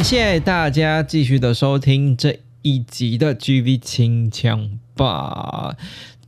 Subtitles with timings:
[0.00, 5.76] 感谢大家继续的收听这一集的 GV 清枪吧。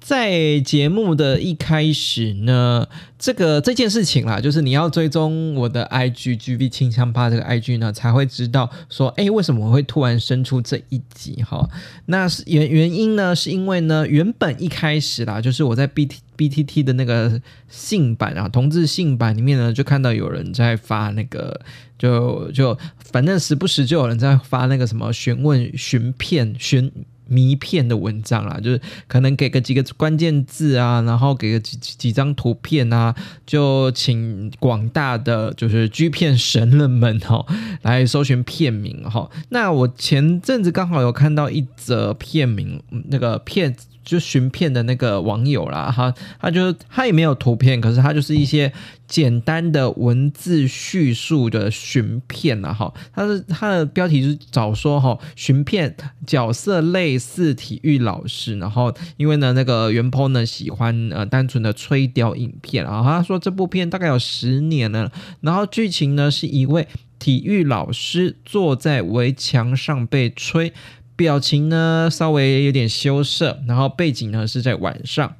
[0.02, 11.69] 在节目的一开始呢，这个这件事情啦，就是你要追踪我的 IG GV 清枪吧这个 IG 呢，才会知道说，哎，为什么我会突然生出这一集哈？
[12.07, 21.60] 那是原原因呢，是因为呢，原本一开始啦，就是我在 BT BTT 的那个性版啊，同志性版里面呢，就看到有人在发那个，
[21.96, 26.91] 就就反正时不时就有人在发那个什么询问寻片寻。
[27.26, 33.14] 迷片的文章啦，就是可能给个几个关键字啊，然后给个几几张图片啊，
[33.46, 37.46] 就请广大的就是 G 片神人们哈
[37.82, 39.30] 来搜寻片名哈。
[39.48, 43.74] 那我前阵子刚好有看到一则片名，那个片。
[44.04, 48.72] 就寻片的那个网友啦，哈他就他也没有图片，可是他就是一些
[49.06, 52.92] 简单的文字叙述的寻片了哈。
[53.14, 55.95] 他是他的标题是早说哈，寻片
[56.26, 65.10] 角色类似体育老师，然后因为呢那个袁坡呢喜欢呃单纯的吹雕影片啊，他说这部片大概有十年了，
[65.41, 66.88] 然后剧情呢是一位
[67.19, 70.72] 体育老师坐在围墙上被吹。
[71.16, 75.37] 表情呢稍微有点羞涩，然后背景呢是在晚上。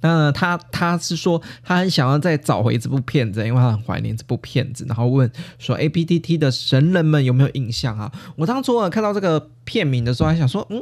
[0.00, 4.84] 那他他是说他很想要再找回这部片子，因为他很怀念这部片子。
[4.88, 10.80] 然后问说：“A P T T 的神人们有没有印象啊？”我当初看到这个片名的时候，还想说：“嗯，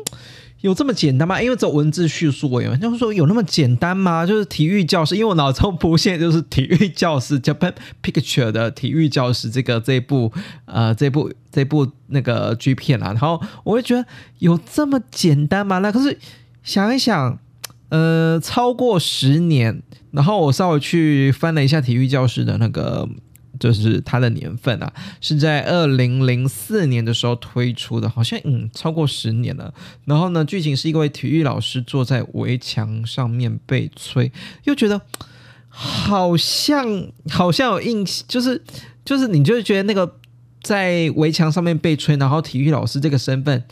[0.66, 4.26] 有这么简单吗？”因为这文字叙述，我有就是说有那么简单吗？
[4.26, 7.72] 就是体育教师，因为我脑中浮现就是体育教师 Japan
[8.02, 10.32] Picture 的体育教师这个这部
[10.64, 13.06] 呃这部这部那个剧片啊。
[13.06, 14.04] 然后我会觉得
[14.40, 15.78] 有这么简单吗？
[15.78, 16.18] 那可是
[16.62, 17.38] 想一想。
[17.88, 23.08] 呃，超过十年，然后我稍微去翻了一下体育教师的那个，
[23.58, 29.72] 就是它的年份啊，是在二零零四年的时候推出的，好像嗯超过十年了。
[30.04, 34.30] 然后呢，剧情是一位体育老师坐在围墙上面被吹，
[34.64, 35.00] 又觉得
[35.68, 38.62] 好像好像有印，就是
[39.04, 40.16] 就是你就觉得那个
[40.62, 43.64] 在围墙上面被吹，然后体育老师这个身份。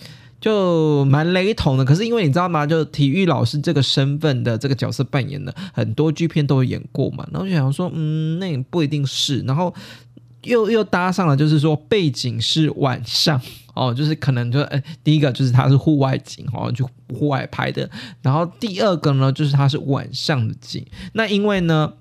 [0.45, 2.67] 就蛮雷同的，可是因为你知道吗？
[2.67, 9.73] 就体育老师这个身份的这个角色扮演的很多剧片都演过嘛，然后就想说，嗯，那也不一定是，然后
[10.43, 13.41] 又又搭上了，就是说背景是晚上
[13.75, 16.87] 哦，就是可能就哎，第一个就是它是户外景哦，就
[17.19, 17.89] 户外拍的，
[18.21, 20.85] 然后第二个呢，就是它是晚上的景，
[21.15, 21.95] 那因为呢。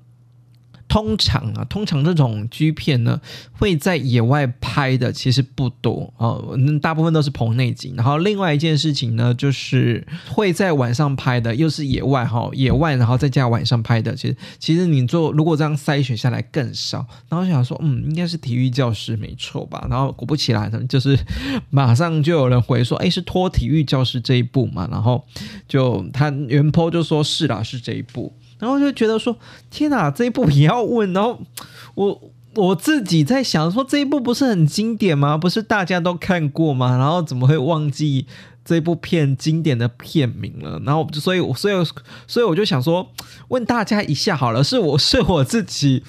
[0.88, 3.20] 通常啊，通常这种剧片呢，
[3.54, 7.96] 会在野外拍的其实不多哦，大部分都是棚内景。
[7.96, 17.06] 然后另外一件事情呢，就是会在晚上拍的，又是野外哈，野外然后再加晚上拍的，其实其实你做如果这样筛选下来更少。
[17.28, 19.88] 然后想说，嗯，应该是体育教师没错吧？
[19.90, 21.18] 然后果不其然呢，就是
[21.72, 24.88] 马上就有人回说，哎，是托体育教师这一部嘛？
[24.92, 25.26] 然后
[25.68, 28.32] 就他原 po 就说是啦，是这一部。
[28.64, 29.36] 然后就觉得说，
[29.70, 31.12] 天哪，这一部也要问。
[31.12, 31.38] 然后
[31.96, 32.22] 我
[32.56, 35.38] 我自己在想说，这一部不是很经典吗？
[35.38, 36.98] 不是大家都看过吗？
[36.98, 38.26] 然后怎么会忘记
[38.64, 40.80] 这部片经典的片名了？
[40.86, 41.86] 然后所以所以
[42.26, 43.10] 所以我就想说，
[43.50, 46.02] 问大家一下好了，是我 是我自己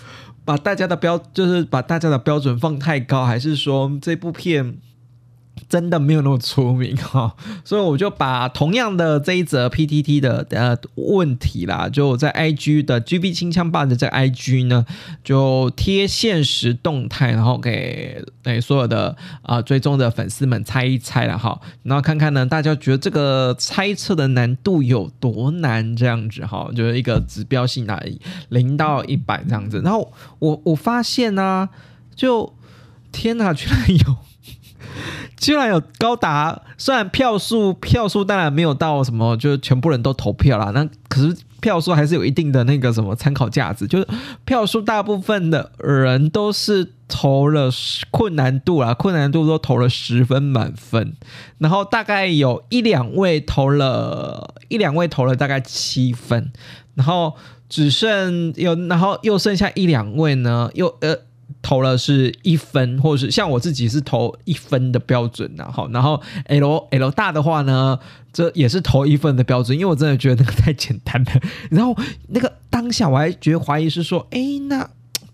[0.45, 4.77] 把大家的标就是把大家的标准放太高，还是说这部片？
[5.75, 7.35] 真的没有那么出名哈，
[7.67, 14.87] 所以我就把同样的这一则 PTT 的呃问题啦，就在 IG 的 GB 清枪霸的这个 IG 呢，
[15.25, 28.01] 就贴现实动态，然后给诶所有的啊追踪的粉丝们猜一猜了哈，然后看看呢大家觉得这个猜测的难度有多难这样子哈，就是一个指标性的
[28.51, 31.69] 零到一百这样子，然后我我发现呢，
[32.15, 32.55] 就
[33.11, 34.17] 天哪，居然有。
[35.37, 40.71] 居然有高达，虽然票数票数当然没有到什么，就是全部人都投票啦。
[40.75, 44.09] 那可是票数还是有一定的那个什么参考价值，就是
[44.45, 47.71] 票数大部分的人都是投了
[48.11, 51.15] 困难度啦，困难度都投了十分满分，
[51.59, 56.51] 然后大概有一两位投了一两位投了大概七分，
[56.95, 57.35] 然后。
[57.67, 61.17] 只剩有，然后又剩下一两位呢，又呃。
[61.65, 67.99] 投了是一分，或者是像我自己是投一分的标准，然后然后 L L 大的话呢，
[68.35, 71.33] 这也是投一分的标准，因为我真的觉得那个太简单了。
[71.71, 71.97] 然后
[72.29, 74.87] 那个当下我还觉得怀疑是说，哎，那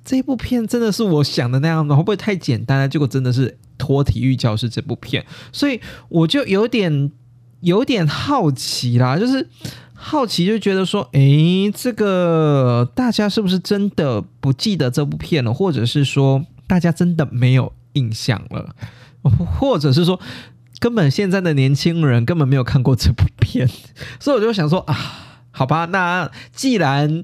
[0.05, 1.97] 这部片真的是我想的那样吗？
[1.97, 2.89] 会不会太简单了？
[2.89, 7.11] 结果真的是脱体育教师这部片，所以我就有点
[7.63, 9.49] 有点好奇啦，就是。
[10.03, 18.75] 好奇就觉得说，诶，这个大家是不是真的不记得这部片了，或者是说大家真的没有印象了，
[19.59, 20.19] 或者是说
[20.79, 23.69] 根本现在的年轻人根本没有看过这部片，
[24.19, 24.97] 所以我就想说啊，
[25.51, 27.23] 好吧，那既然。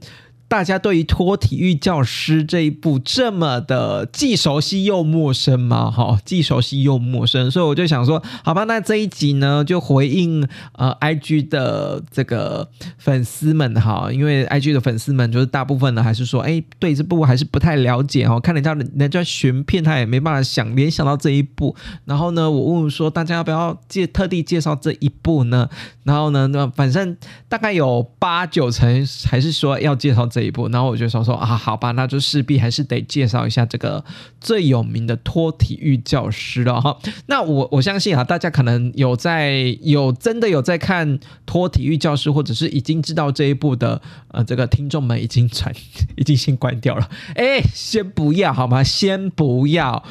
[0.48, 5.90] 大家对于托体育教师这一部这么的既熟悉又陌生吗？
[5.90, 21.74] 哈，既熟悉又陌生，所以我就想说，好吧，那这一集呢，就回应呃，IG 的这个粉丝们哈，因为 IG 的粉丝们就是大部分呢，还是说，哎，对这部还是不太了解哦，看人家人家选片，他也没办法想联想到这一部。
[22.04, 25.68] 然后呢，我问说，大家要不要介特地介绍这一部呢？
[26.04, 27.16] 然后呢，那反正
[27.48, 30.28] 大概有八九成还是说要介绍。
[30.36, 34.04] 这一部，然后我就想说啊，好吧，那就势必还是得介绍一下这个
[34.38, 36.98] 最有名的托体育教师了哈。
[37.24, 45.74] 那我我相信啊，大家可能有在有真的有在看托体育教师，或者是已经知道这一部的呃，这个听众们已经传
[46.16, 47.08] 已经先关掉了。
[47.34, 48.84] 哎，先不要好吗？
[48.84, 50.04] 先不要。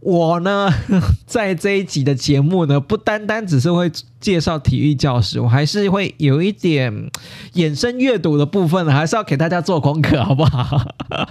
[0.00, 0.72] 我呢，
[1.26, 7.10] 在这一集的节目呢，不单单只是会介绍体育教师，我还是会有一点
[7.54, 10.80] 衍生阅读的部分，还是要给大家做功课， 好不好？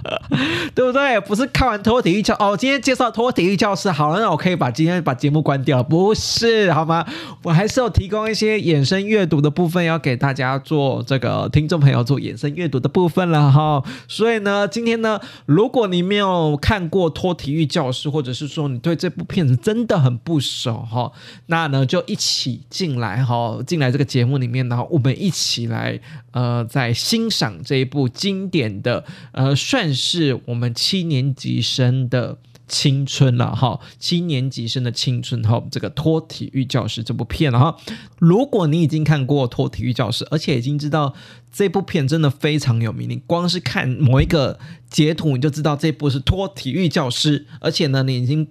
[0.74, 1.18] 对不对？
[1.20, 7.04] 不是看完托体育教哦，今天介绍托体育教师，好了，那我可以把今天把节目关掉，不是好吗？
[7.42, 13.82] 我还是要提供一些衍生阅读的部分，要给大家做这个听众朋友做衍生阅读的部分了哈。
[14.06, 21.10] 所以呢，今天呢，如果你没有看过托体育教师，或者是说说你对这部片子真的很不熟哈，
[21.46, 25.98] 那呢就一起进来哈，进来这个节目里面，然后我们一起来
[26.32, 32.36] 呃，在欣赏这一部经典的呃，算是我们七年级生的
[32.70, 37.76] 青春了哈，七年级生的青春哈，这个托体育教师这部片了哈。
[38.18, 41.12] 如果你已经看过托体育教师，而且已经知道
[41.52, 44.58] 这部片真的非常有名，你光是看某一个。
[44.90, 48.48] 截图你就知道这部是托体育教师，而且呢，你已经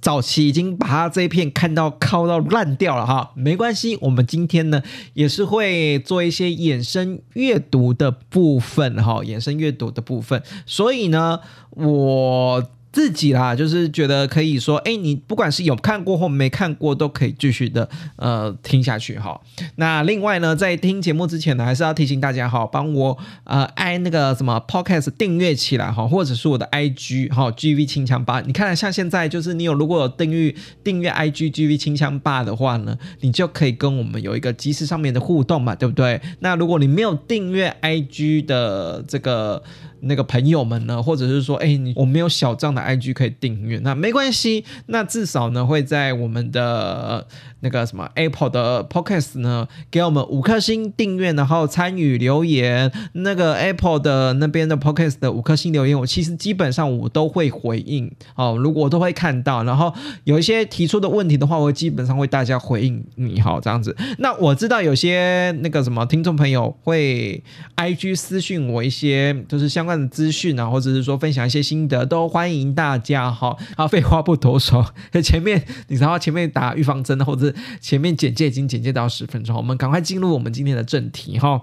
[0.00, 4.82] 早期已经把它这一片看到靠到烂掉了哈，没关系，我们今天呢
[5.14, 11.38] 也是会做一些衍生阅读的部分哈，衍生阅读的部分，所以呢，
[11.70, 12.68] 我。
[12.96, 19.38] 自己啦，就是觉得可以说，哎，你不管是有看过或没看过，都可以继续的呃听下去哈。
[19.74, 28.42] 那另外呢，在听节目之前呢，还是要提醒大家哈，帮我呃按那个什么 Podcast 订阅起来哈，或者是我的 IG 哈，GV 清枪吧。
[28.46, 36.18] 你看像现在就是你有如果有订阅订阅 IG GV 清枪吧的话呢，你就可以跟我们有一个即时上面的互动嘛，对不对？
[36.40, 39.62] 那如果你没有订阅 IG 的这个。
[40.06, 47.26] 那个朋友们呢，或者是说，哎，你我没有小账的 IG 可以订阅，那没关系，那至少呢会在我们的
[47.60, 52.90] 那个什么 Apple 的 Podcast 呢，给我们五颗星订阅，然后参与留言。
[53.14, 59.92] 那个 Apple 的那边的 Podcast 的五颗星留言，我其实基本上我都会回应哦，如果我都会看到，然后
[60.24, 63.96] 有一些提出的问题的话，我基本上会大家回应你好这样子。
[64.18, 67.42] 那我知道有些那个什么听众朋友会
[67.76, 69.95] IG 私讯我一些，就是相关。
[70.10, 73.56] 资讯啊，或者是说分享一些心得，都欢迎大家哈。
[73.76, 81.62] 好，废话不多说， 前面你知道前面打预防针，或者前面简介已经简介到十分钟，我们赶快进入我们今天的正题哈。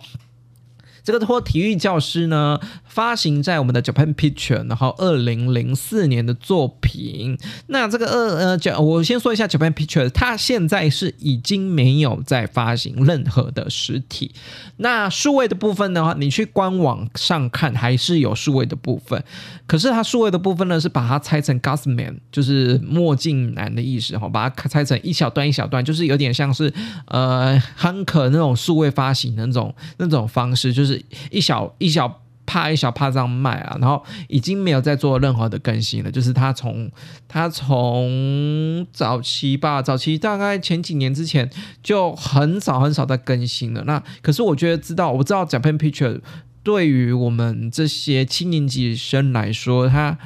[1.03, 2.57] 这个托体育教师呢，
[2.93, 7.37] 发行在我们的 Japan Picture，然后二零零四年的作品。
[7.67, 14.31] 那这个二呃，讲我先说一下 Japan Picture，它现在是已经没有在发行任何的实体。
[14.77, 19.23] 那数位的部分的话，你去官网上看还是有数位的部分，
[19.65, 26.71] 可是它数位的部分呢，是把它拆成 Gasman，就是墨镜男的意思哈，把它拆成一小段一小段，就是有点像是
[27.07, 30.93] 呃 Hank 那种数位发行的那种那种方式，就是。
[31.31, 36.11] 一小一小帕一小帕这样卖啊，然后已经没有再做任何的更新了。
[36.11, 36.91] 就是他从
[37.27, 41.49] 他从早期吧，早期大概前几年之前
[41.81, 43.83] 就很少很少在更新了。
[43.85, 46.19] 那可是我觉得知道，我知道 Japan Picture
[46.63, 50.17] 对于我们这些七年级生来说，它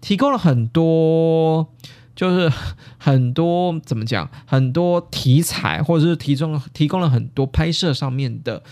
[0.00, 1.72] 提供了很多，
[2.16, 2.50] 就是
[2.98, 8.62] 很多怎么讲，很多题材，或者是提供提供了很多拍摄上面的。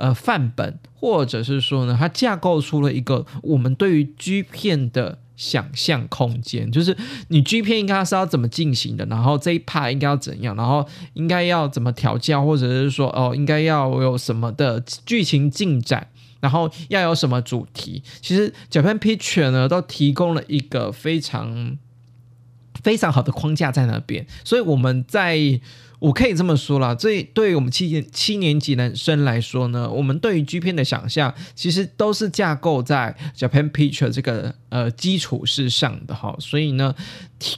[0.00, 6.96] 呃范本，或者是说呢，它架构出了一个我们对于 G 片的想象空间，就是
[7.28, 16.08] 你 G 片应该是要怎么进行的，然后这一 part 应该要怎样，然后应该要怎么调教，或者是说哦，应该要有什么的剧情进展。
[16.40, 18.02] 然后要有什么主题？
[18.22, 21.76] 其实 Japan Picture 呢都提供了一个非常
[22.82, 25.38] 非常好的框架在那边，所以我们在
[25.98, 36.94] 我可以这么说了，这对于我们七年七年级男生来说呢，我们对于 G 片的想象其实都是架构在 Japan Picture 这个呃基础之上的哈，所以呢，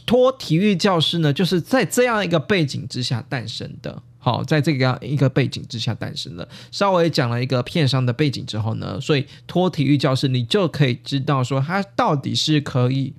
[0.05, 4.03] 托体育教师呢就是在这样一个背景之下诞生的。
[4.25, 6.49] 好，在这个样一个背景之下诞生了。
[6.71, 13.13] 稍微讲了一个片商的背景之后呢，所以托体育教室你就可以知道说，它到底是可以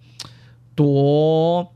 [0.76, 1.74] 多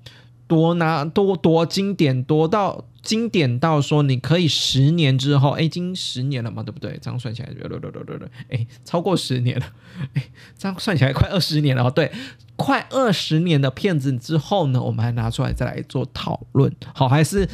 [0.48, 6.98] 多拿多多经典，多到经典到说你可以十年之后，哎，已经十年了嘛，对不对？
[7.02, 9.66] 这样算起来，对对对对对，哎，超过十年了，
[10.14, 10.24] 哎，
[10.58, 12.12] 这样算起来快二十年了哦，对，
[12.56, 17.48] 快二十年的片子之后呢，我们还拿出来再来做讨论，好，还是。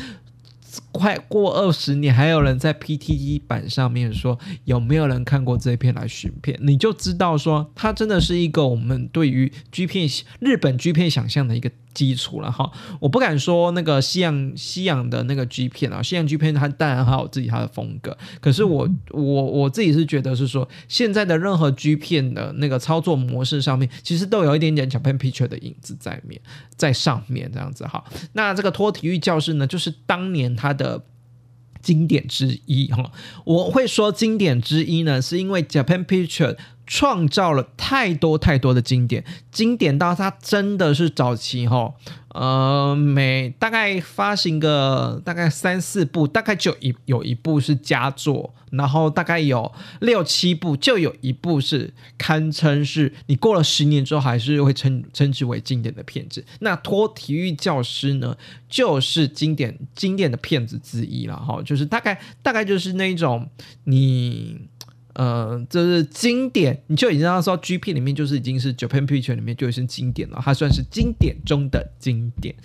[0.94, 10.08] 快过二十年，还有人在 PTT 版上面说有没有人看过这一片来寻片，你就知道说它真的是一个我们对于 G 片
[10.40, 11.70] 日本 G 片想象的一个。
[11.94, 26.42] 基础了哈，我不敢说那个西洋西洋的那个 G 片啊，西洋 G 片它当然还有自己它的风格，可是我我我自己是觉得是说，现在的任何 G 片的那个操作模式上面，其实都有一点点 Japan Picture 的影子在面
[26.76, 28.04] 在上面这样子哈。
[28.32, 31.02] 那这个托体育教室呢，就是当年它的的
[31.82, 33.12] 经典之一哈。
[33.46, 36.58] 我会说经典之一呢，是因为 Japan Picture。
[36.86, 39.24] 创造了太多太多的经典，
[39.54, 41.94] 经典到它真的是早期哈，
[42.34, 49.72] 呃，每大概发行个大概三四部，大概就一有一部是佳作，然后大概有
[50.02, 56.44] 六七部，就有一部是堪称是你过了十年之后还是会称称之为经典的片子。
[56.60, 58.36] 那托体育教师呢，
[58.68, 63.50] 就是经典经典的片子之一了哈，就是大概大概就是那一种
[63.86, 64.68] 你。
[65.13, 72.55] 呃，就是经典，你就已经知道说 G P 里面就是已经是 Japan Picture 里面就已经是经典了，它算是经典中的经典。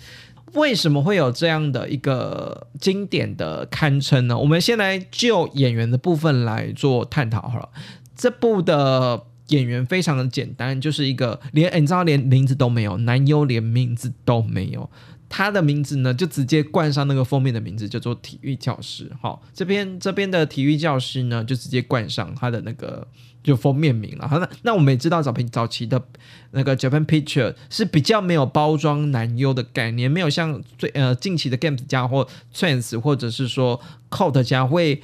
[0.53, 4.35] 为什么会有这样的一个经典的堪称呢？
[4.35, 7.69] 我们先来就演员的部分来做探讨好了。
[8.15, 14.89] 这部的演员非常的简单，就是一个连你知道连名字都没有，男优连名字都没有。
[15.29, 19.09] 他的名字呢，就直接冠上那个封面的名字，叫做体育教师。
[19.21, 23.07] 好，这边这边的体育教师呢，就直接冠上他的那个
[23.43, 24.27] 就封面名了。
[24.27, 26.03] 好，那那我们也知道早平早期的
[26.51, 35.01] 那个 Japan Picture 是比较没有包装男优的概念，没有像最呃近期的 Games 家或 Trans 或者是说 Cult 家会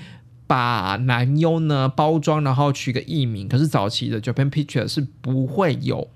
[0.48, 3.48] 把男优呢包装，然后取个艺名。
[3.48, 6.10] 可是早期的 Japan Picture 是不会有。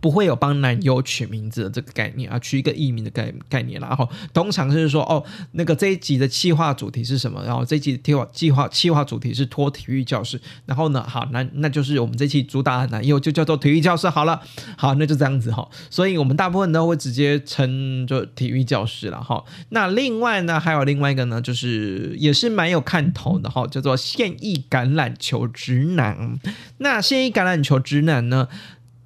[0.00, 7.42] 不会有帮男优取名字的这个概念啊，取一个艺名的概概念然后通常是说，哦，那个这一集的企划主题是什么？
[7.44, 10.40] 然后这一集的计划计划企划主题是托体育教室。
[10.66, 14.08] 然后呢，好，那那就是我们这期主打的男优就叫做体育教室。
[14.08, 14.40] 好了，
[14.76, 15.68] 好，那就这样子哈。
[15.90, 19.44] 所以我们大部分都会直接称就体育教室了哈。
[19.70, 26.38] 那另外呢，还有另外一个呢，就是也是蛮有看头的哈，叫做现役橄榄球直男。
[26.78, 28.48] 那现役橄榄球直男呢？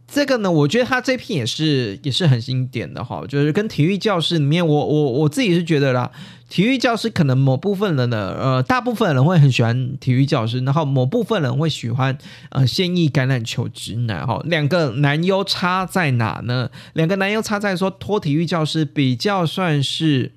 [0.08, 6.10] 这个呢，我觉得他这篇也是也是很经典的哈，就是跟体育教室里面，我我我自己是觉得啦，
[6.48, 12.16] 体育教师可能某部分人呢，呃，大部分人会很喜欢体育教师，然后某部分人会喜欢
[12.50, 16.70] 呃现役橄榄球直男哈，两个男优差在哪呢？
[16.92, 20.30] 两个男优差在说托体育教师比较算是，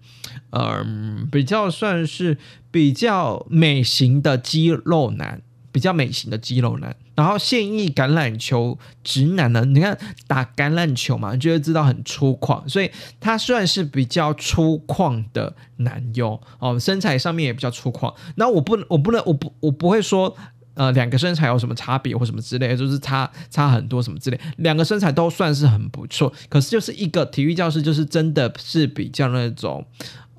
[0.49, 2.39] 嗯，比较算是
[2.71, 5.41] 比较美型的肌肉男。
[5.71, 9.65] 比较美型的肌肉男，然后现役橄榄球直男呢？
[9.65, 18.15] 你看打橄榄球嘛，就会知道很粗犷，所以他算是比较粗犷的男优哦，身材上面也比较粗犷。
[18.35, 20.33] 那我不能，我不能，我不，我不会说
[20.75, 26.31] 呃两个身材有什么差别或什么之类，就是差差很多什么之类，两个身材都算是很不错。
[26.47, 29.85] 可是就是一个体育教师，就是真的是比较那种。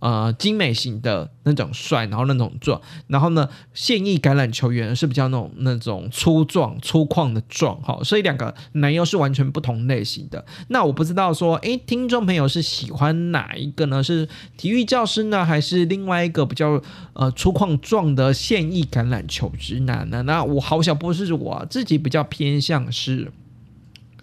[0.00, 10.44] 呃，精美型的那种帅，然后那种壮，然后呢，现役橄榄球员是比较那种那种粗壮、粗犷的壮，哈，所以两个男优是完全不同类型的。
[10.68, 14.02] 那我不知道说，诶，听众朋友是喜欢哪一个呢？
[14.02, 14.26] 是
[14.56, 20.22] 体育教师呢，还是另外一个比较呃粗犷壮的现役橄榄球直男呢？
[20.22, 23.30] 那我好小不是我自己比较偏向是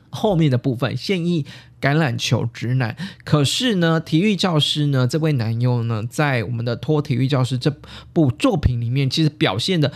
[0.09, 1.45] 后面的部分，现役。
[1.79, 7.69] 橄榄球直男，可是呢，体育教师呢，这位男优呢，在我们的托体育教师这
[8.13, 9.91] 部作品里面，其实表现的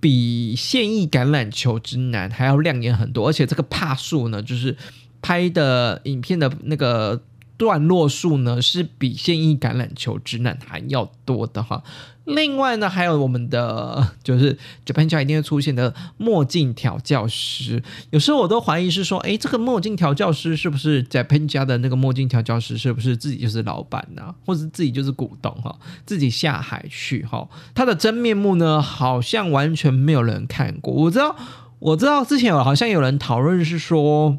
[0.00, 4.76] 比现役橄榄球直男还要亮眼很多，而且这个帕数呢，就是
[5.20, 7.22] 拍的影片的那个。
[7.58, 11.82] 段落数呢是比现役橄榄球直男还要多的哈。
[12.24, 17.82] 另外呢，还有我们的就是 Japan 家一定会出现的墨镜调教师。
[18.10, 22.76] 有时候我都怀疑是说，哎，这个墨镜调教师是不是 Japan 家的那个墨镜调教师？
[22.76, 24.34] 是不是自己就是老板呢？
[24.44, 25.74] 或者自己就是股东哈？
[26.04, 27.48] 自己下海去哈？
[27.74, 30.92] 他的真面目呢，好像完全没有人看过。
[30.92, 31.34] 我知道，
[31.78, 34.38] 我知道之前有好像有人讨论是说。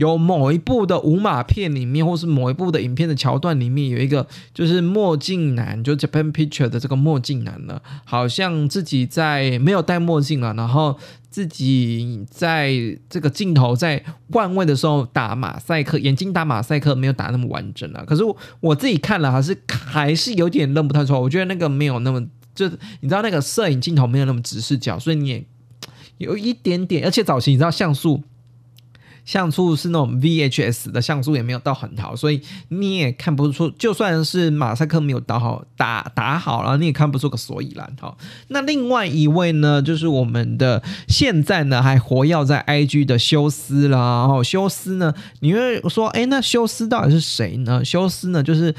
[0.00, 12.72] 有某一部的五马片里面，或是某一部的影片的桥段里面，有一个就是墨镜男，就 Japan Picture 的这个墨镜男呢，好像自己在没有戴墨镜了，然后自己在
[13.10, 14.02] 这个镜头在
[14.32, 18.02] 换位的时候打马赛克，眼睛打马赛克没有打那么完整啊。
[18.06, 18.22] 可是
[18.60, 22.66] 我自己看了还是还是有点认不太出来，我觉得那个没有那么，就
[23.00, 25.44] 你知道那个摄影镜头没有那么直视角，所以你也
[26.16, 28.22] 有一点点，而且早期你知道像素。
[29.24, 33.70] 像素是那种 VHS 的像素，也没有到很好，所以你也看不出。
[33.70, 37.90] 就算是马赛克没有打好，打打好了，你也看不出个所以然。
[38.00, 38.16] 哈，
[38.48, 44.00] 那另外一位呢，就是我们的现在呢还活跃在 IG 的休斯啦。
[44.00, 47.84] 然后，休斯呢，你会说，哎，那休斯到底是谁呢？
[47.84, 48.74] 休斯呢，就是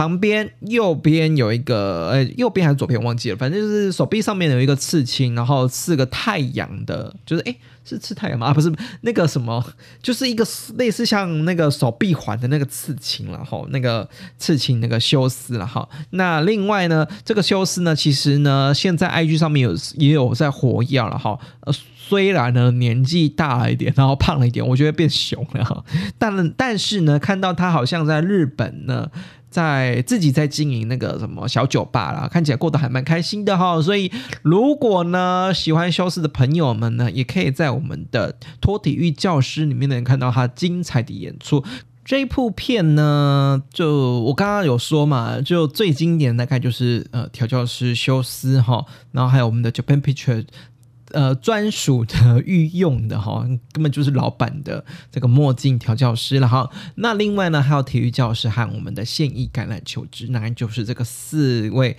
[0.00, 7.54] 旁边右边有一个，呃，右边还是左边忘记了，反正就是手臂上面有一个刺青，然后刺个太阳的，就是哎。
[7.82, 8.48] 是刺太阳吗？
[8.48, 9.64] 啊，不是那个什么，
[10.00, 15.88] 就是一个类似像那个手臂环的那个刺青了哈，那个刺青那个修斯了哈。
[16.10, 21.36] 那另外呢，这个修斯呢，其实呢，现在 IG 上面有也有在活跃了哈。
[21.60, 25.82] 呃，虽然呢年纪大了一点，然后胖了一点，我觉得变熊了哈。
[26.16, 29.10] 但但是呢，看到他好像在日本呢。
[29.50, 33.82] 在自己在经营那个什么小酒吧啦，看起来过得还蛮开心的哈。
[33.82, 34.10] 所以
[34.42, 41.64] 如果呢喜欢修斯的朋友们呢，也可以在我们的托体育教师里面能看到他精彩的演出。
[42.02, 50.44] 这一部片呢，就我刚刚有说嘛，就最经典大概就是呃调教师修斯哈，然后还有我们的 Japan Picture。
[51.12, 56.70] 呃，专属的御用的哈，根本就是老板的这个墨镜调教师了哈。
[56.96, 61.96] 那另外呢，还有体育教师和我们的现役橄榄球直男，就是这个四位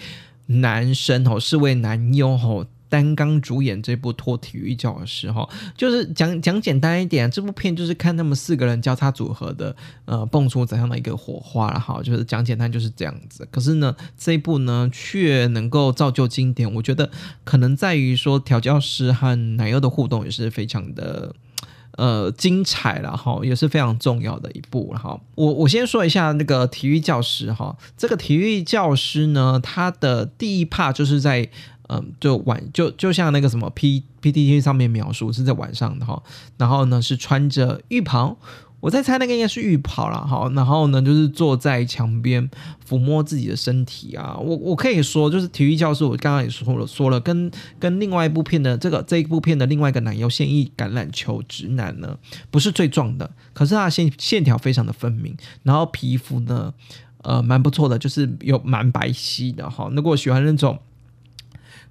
[0.48, 2.68] 男生哦，四位男优哦。
[2.92, 9.74] 单刚主演这部托体育教师哈，就是讲讲简单一点，这部片就是看他们四个人交叉组合的，
[10.04, 13.48] 呃，蹦出怎样的一个火花了哈，就是讲简单就是这样子。
[13.50, 17.10] 可是呢，这一部呢却能够造就经典，我觉得
[17.46, 21.34] 可能在于说调教师和奶油的互动也是非常的
[21.94, 25.18] 呃精彩了哈，也是非常重要的一部哈。
[25.36, 31.50] 我我先说一下那个体育教师哈，这个体育教师呢，他的第一趴就是在。
[31.94, 36.24] 嗯，就晚就就像那个什么 P P T T 上面描述是在晚上的哈，
[36.58, 38.38] 然后呢是穿着浴袍，
[38.80, 42.50] 我在猜那个应该是浴袍了哈，然后呢就是坐在墙边
[42.88, 52.18] 抚摸自己的身体啊，我我可以说就是体育教师，我刚刚也说了说了，跟跟另外一部片的这个这一部片的另外一个男优现役橄榄球直男呢，
[52.50, 56.74] 不是最壮的，可是他线线条非常的分明，然后皮肤呢
[57.24, 60.80] 呃蛮不错的，就是有蛮白皙的哈，如果喜欢那种。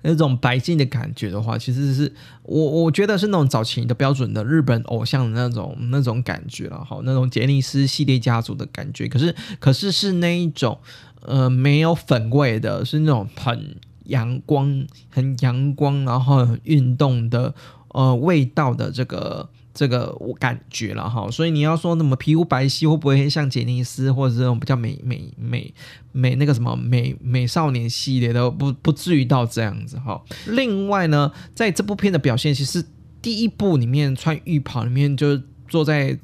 [0.02, 9.06] 那种白净的感觉的话，其实是我我觉得是那种早期的标准的日本偶像的那种那种感觉了哈，那种杰尼斯系列家族的感觉。
[9.08, 10.78] 可是可是是那一种
[11.22, 17.54] 呃没有粉味的，是那种很阳光、很阳光，然后很运动的
[17.88, 19.48] 呃味道的这个。
[19.80, 25.72] 这个我感觉了哈，所以你要说那么皮肤白皙会不会像杰尼斯或者这种比较美美美
[26.12, 30.20] 美那个什么美美少年系列的不不至于到这样子哈。
[30.48, 32.84] 另外呢，在这部片的表现，其实
[33.22, 36.18] 第一部里面穿浴袍里面就坐在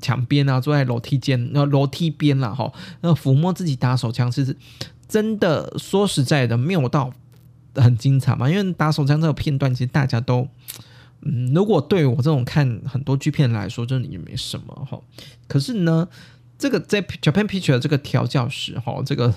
[0.00, 4.56] 墙边啊，坐在楼梯间那楼梯边了哈，那抚摸自己打手枪，其实
[5.08, 7.12] 真的说实在的没有到
[7.74, 10.46] 很精彩嘛，因为打手枪这个片段其实大家都。
[11.22, 14.98] 嗯，如果对我这种看很多剧片来说，真的也没什么哈。
[15.46, 16.08] 可是呢，
[16.58, 19.34] 这个在 Japan Picture 这个调教师哈，这个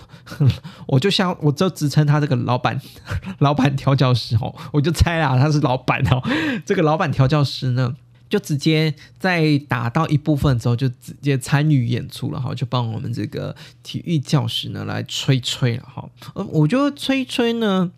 [0.88, 2.80] 我就像我就直称他这个老板，
[3.40, 6.22] 老板调教师哈，我就猜啦，他是老板哦。
[6.66, 7.96] 这个老板调教师呢，
[8.30, 16.10] 就直接在打到一部分之后，就直接参与演出了哈，就帮我们这个体育教师呢来吹吹了哈。
[16.36, 17.92] 呃，我觉得吹吹呢，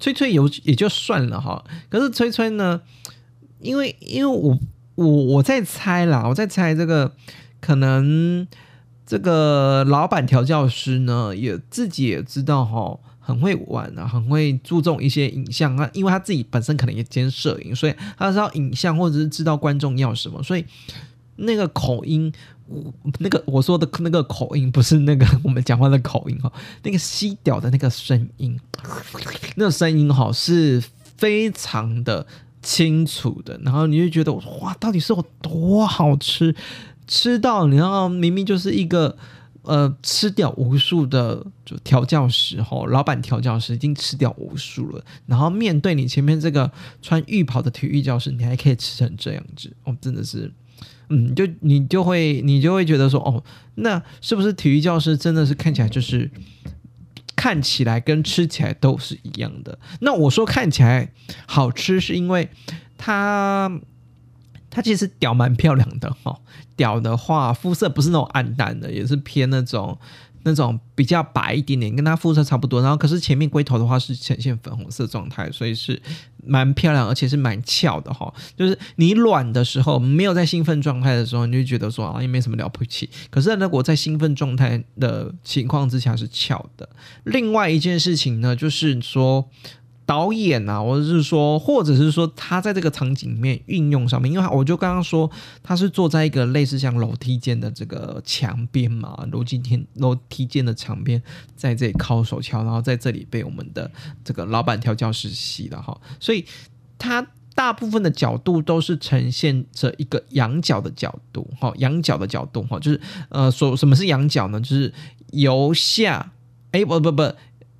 [0.00, 2.80] 吹吹有也就算了哈，可是吹吹呢。
[3.60, 4.58] 因为，因为我
[4.94, 7.12] 我我在猜啦，我在猜这个
[7.60, 8.46] 可能
[9.06, 20.64] 这个老板调教师呢，也自己也知道哈，很会玩啊，很会注重一些影像啊，因为他自己本身可能也兼摄影，所以他知道影像或者是知道观众要什么，所以
[21.36, 22.32] 那个口音，
[23.18, 28.58] 那个我说的那个口音不是那个我们讲话的口音哈，那个吸屌的那个声音，
[29.56, 30.82] 那个声音哈是
[31.16, 32.26] 非常的
[32.62, 36.54] 清楚的，然后你就觉得哇，到底是有多好吃，
[37.06, 39.16] 吃到你知道明明就是一个。
[39.62, 45.04] 呃，吃掉无数的就调教师哈，老板调教师已经吃掉无数了。
[45.26, 50.50] 然后面对你前面这个穿浴袍的体育教师，你还可以吃成这样子哦，真的是，
[51.10, 53.44] 嗯，就你就会你就会觉得说，哦，
[53.74, 56.30] 那是不是体育教师真的是看起来就是
[57.38, 59.78] 看起来跟吃起来都是一样的？
[60.00, 61.12] 那我说看起来
[61.46, 62.50] 好吃，是因为
[62.98, 63.80] 它。
[64.70, 66.38] 它其实屌蛮漂亮的哈，
[66.76, 69.98] 屌的话肤色不是那种暗淡的，也是偏那种
[70.42, 72.80] 那种比较白一点点，跟它肤色差不多。
[72.80, 76.00] 然后可是前面龟头的话是呈现粉红色状态，所以是
[76.44, 78.32] 蛮漂亮，而且是蛮翘的哈。
[78.56, 83.08] 就是你软的时候，没有在兴奋状态的时候，你就觉得说啊也没什么了不起。
[83.30, 86.88] 可是那果在兴奋状态的情况之下是翘的。
[87.24, 89.48] 另外一件事情呢，就是说。
[90.08, 95.30] 导演啊，或者是说，或者是说，他在这个场景里面运用上面，因为我就刚刚说，
[95.62, 101.22] 他是坐在一个类似像楼梯间的这个墙边嘛，楼梯间楼梯间的墙边，
[101.54, 103.90] 在这里靠手敲，然后在这里被我们的
[104.24, 106.42] 这个老板调教实习了哈，所以
[106.96, 114.58] 他大部分的角度都是呈现着一个仰角的角度，哈，仰角的角度，哈，就是呃，所什么是仰角呢？
[114.58, 114.90] 就是
[115.32, 116.32] 由下，
[116.72, 117.30] 哎，不不不。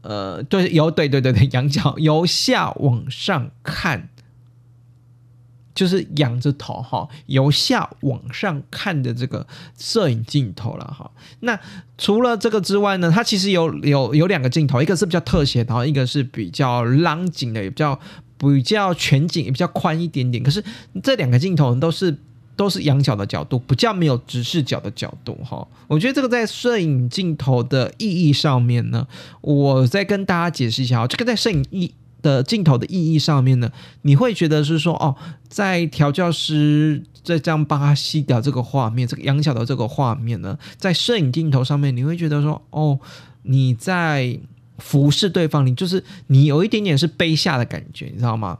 [0.09, 4.09] 呃，对，由对对对对，仰角由下往上看，
[5.75, 11.11] 就是仰着头哈，由下往上看的这个摄影镜头了哈。
[11.41, 11.61] 那
[11.99, 18.01] 除了这个之外呢，它其实有有有两个镜头，一个是比较特写，然后一个是比较浪景的，也比较
[18.39, 20.43] 比较全景，也比较宽一点点。
[20.43, 20.65] 可是
[21.03, 22.17] 这两个镜头都是。
[22.59, 25.65] 都是仰角的角度，不叫没有直视角的角度哈。
[25.87, 29.07] 我觉得这个在摄影镜头的意义上面呢，
[29.41, 31.07] 我再跟大家解释一下啊。
[31.07, 33.71] 这个在摄影意的镜头的意义上面呢，
[34.03, 35.15] 你会觉得是说哦，
[35.49, 42.99] 在调教师这样帮他吸掉这个画面，这个仰角的这个画面呢，在摄影镜头上面，你会觉得说哦，
[43.45, 44.37] 你在
[44.79, 48.59] 服侍对方，你就是你有一点点是卑下的感觉，你知道吗？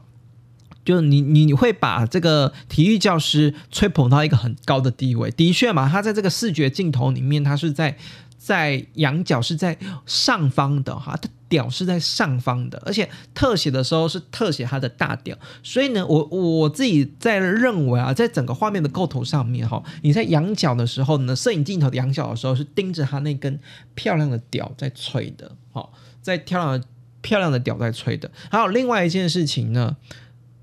[0.89, 7.95] 就是你你会把这个体育教师吹捧到一个很高的地位，的确嘛，他在这个视觉镜头里面，他是在
[8.39, 23.59] 在仰角是在上方的哈，他屌是在上方的，而且特写的时候是特写他的大屌，所以呢，我我自己在认为啊，在整个画面的构图上面哈，你在仰角的时候呢，摄影镜头仰角的时候是盯着他那根
[23.93, 26.83] 漂亮的屌在吹的，好，在漂亮
[27.21, 29.95] 漂亮的屌在吹的，还有另外一件事情呢。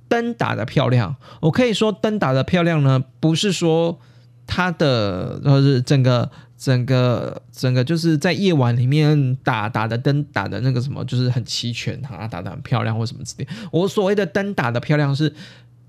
[0.08, 3.98] 灯打的漂亮，我可以说灯打的漂亮呢，不是说
[4.46, 13.48] 它的，就是整个整个整个就是在夜晚里面打打的灯打的那个什么，就是很齐全哈，打的很漂亮或什么之类。
[13.72, 15.34] 我所谓的灯打的漂亮，是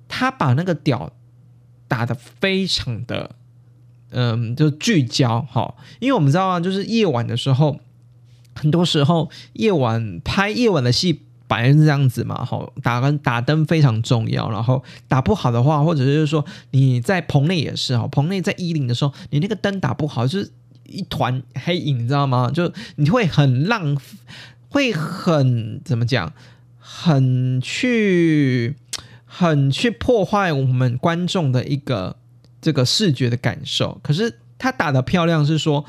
[0.08, 1.12] 他把那个屌
[1.88, 3.36] 打的非常的，
[4.10, 7.80] 嗯，就聚焦哈，因为我们知道啊，就是夜晚的时候，
[8.56, 11.24] 很多时候夜晚拍夜晚的戏。
[11.48, 20.52] 本来是这样子嘛，吼，打灯打灯非常重要，然后打不好的话，或者是说你在棚内也是哈，棚内在衣领的时候，你那个灯打不好，就是
[20.86, 22.52] 一团黑影，你知道吗？
[22.54, 24.04] 就你会很浪费，
[24.70, 26.34] 会很怎么讲，
[26.78, 28.76] 很去
[29.26, 32.18] 很去破坏我们观众的一个
[32.60, 34.00] 这个视觉的感受。
[34.04, 35.86] 可是他打的漂亮，是说。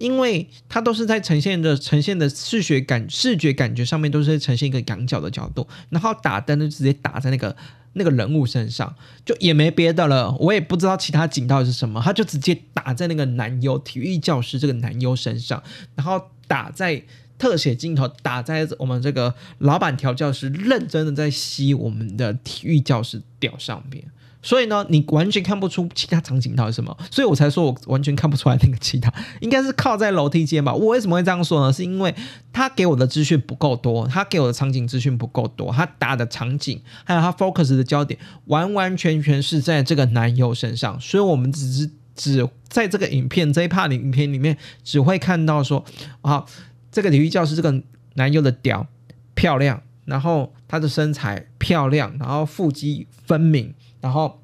[0.00, 7.54] 因为它都是在呈现的呈现的视觉感视觉感觉上面都是呈现一个仰角的角度，然后打灯就直接打在那个
[7.92, 15.62] 那个人物身上，就也没别的了，我也不知道其他景到底是什么，他就直接打在那个男优体育教师这个男优身上，
[15.94, 17.02] 然后打在
[17.38, 24.04] 特写镜头打在我们这个老板调教师认真的在吸我们的体育教师屌上面。
[24.42, 30.72] 所以呢，你完全看不出其他场景到底什么，所以我才说我完全看不出来那个其他应该是靠在楼梯间吧。
[30.72, 31.72] 我为什么会这样说呢？
[31.72, 32.14] 是因为
[32.52, 45.84] 他给我的资讯不够多，他给我的场景资讯不够多，他打的场景还有他 focus 的焦点完完全全是在这个男友身上，所以我们只是只在这个影片这一 part 的影片里面只会看到说
[46.22, 46.44] 啊，
[46.90, 47.82] 这个体育教师这个
[48.14, 48.86] 男友的屌
[49.34, 53.74] 漂亮，然后他的身材漂亮，然后腹肌分明。
[54.00, 54.40] 然后，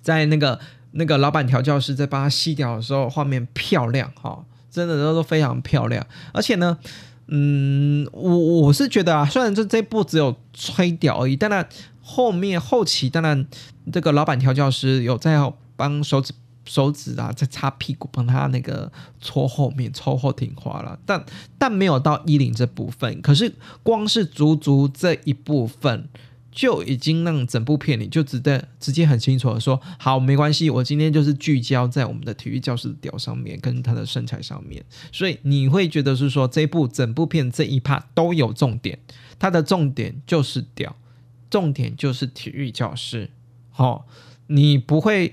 [0.00, 0.58] 在那个
[0.92, 6.06] 那个老板调教师在帮他吸掉的时候，画面漂亮哈，真的都都非常漂亮。
[6.32, 6.78] 而且呢，
[7.28, 11.68] 嗯，我我是觉得啊，虽然这这部只有吹掉而已，当然
[12.00, 13.46] 后面后期当然
[13.92, 15.36] 这个老板调教师有在
[15.76, 16.32] 帮手指
[16.64, 21.22] 手指啊在擦屁股，帮他那个搓后面抽后挺滑了，但
[21.58, 23.20] 但没有到衣领这部分。
[23.20, 26.08] 可是光是足足这一部分。
[26.54, 38.98] 就已经让整部片里就直接直接很清楚的说，好，没关系，我今天就是聚焦在我们的体育教师的屌上面，跟他的身材上面，所以你会觉得是说这部整部片这一 part 都有重点，
[39.38, 40.96] 它的重点就是屌，
[41.50, 43.30] 重点就是体育教师，
[43.70, 44.06] 好，
[44.46, 45.32] 你不会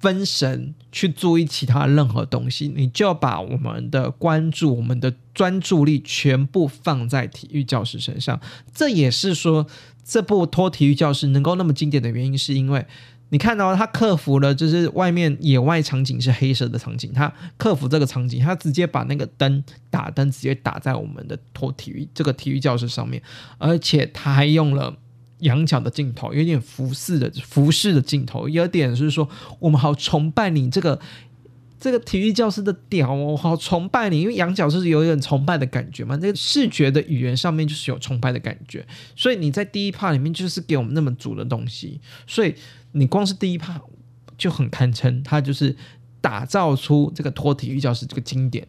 [0.00, 8.40] 分神去注意其他任何东西，你就把我们的关注、我们的专注力全部放在体育教师身上，
[8.74, 9.64] 这也是说。
[10.10, 12.82] 这部托体育教师能够那么经典的原因，是因为
[13.28, 23.22] 你看到他克服了，就是外面野外场景是黑色的场景，他克服这个场景，他直接把那个灯打灯直接打在我们的托体育这个体育教室上面，
[23.58, 24.96] 而且他还用了
[25.40, 30.98] 仰角的镜头，有点俯视的俯视的镜头，有点是说我们好崇拜你这个。
[31.80, 36.16] 这个体育教师的屌哦，好崇拜你，因为羊角就是有点崇拜的感觉嘛。
[36.16, 42.52] 这个视觉的语言上面就是有崇拜的感觉，所以你在第一 part 里面就是给我们那么足的东西，所以
[42.92, 43.80] 你光是第一 part
[44.36, 45.76] 就很堪称，它就是
[46.20, 48.66] 打造出这个托体育教师这个经典。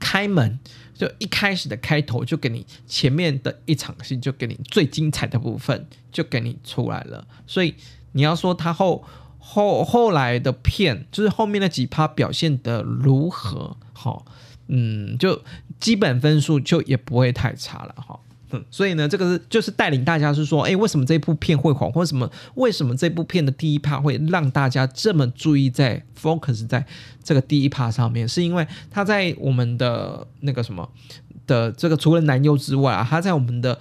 [0.00, 0.58] 开门
[0.92, 7.76] 就一开始的开头就给你前面的一场戏，就给你最精彩的部分就给你出来了，所以
[8.10, 9.04] 你要说他后。
[9.44, 13.76] 后后来的片就是后面那几趴表现的如何？
[13.92, 14.22] 哈，
[14.68, 15.42] 嗯，就
[15.80, 18.18] 基本分数就也不会太差了哈。
[18.52, 21.90] 嗯，所以呢，这个是就是带领大家是说，哎，为什么这部片会火？
[21.90, 22.30] 或什么？
[22.54, 26.86] 为什么这部片的第一趴会让大家这么注意在 focus 在
[27.24, 28.26] 这个第一趴上面？
[28.28, 30.88] 是因为他在我们的那个什么
[31.46, 33.78] 的这个除了男优之外啊，他在我们的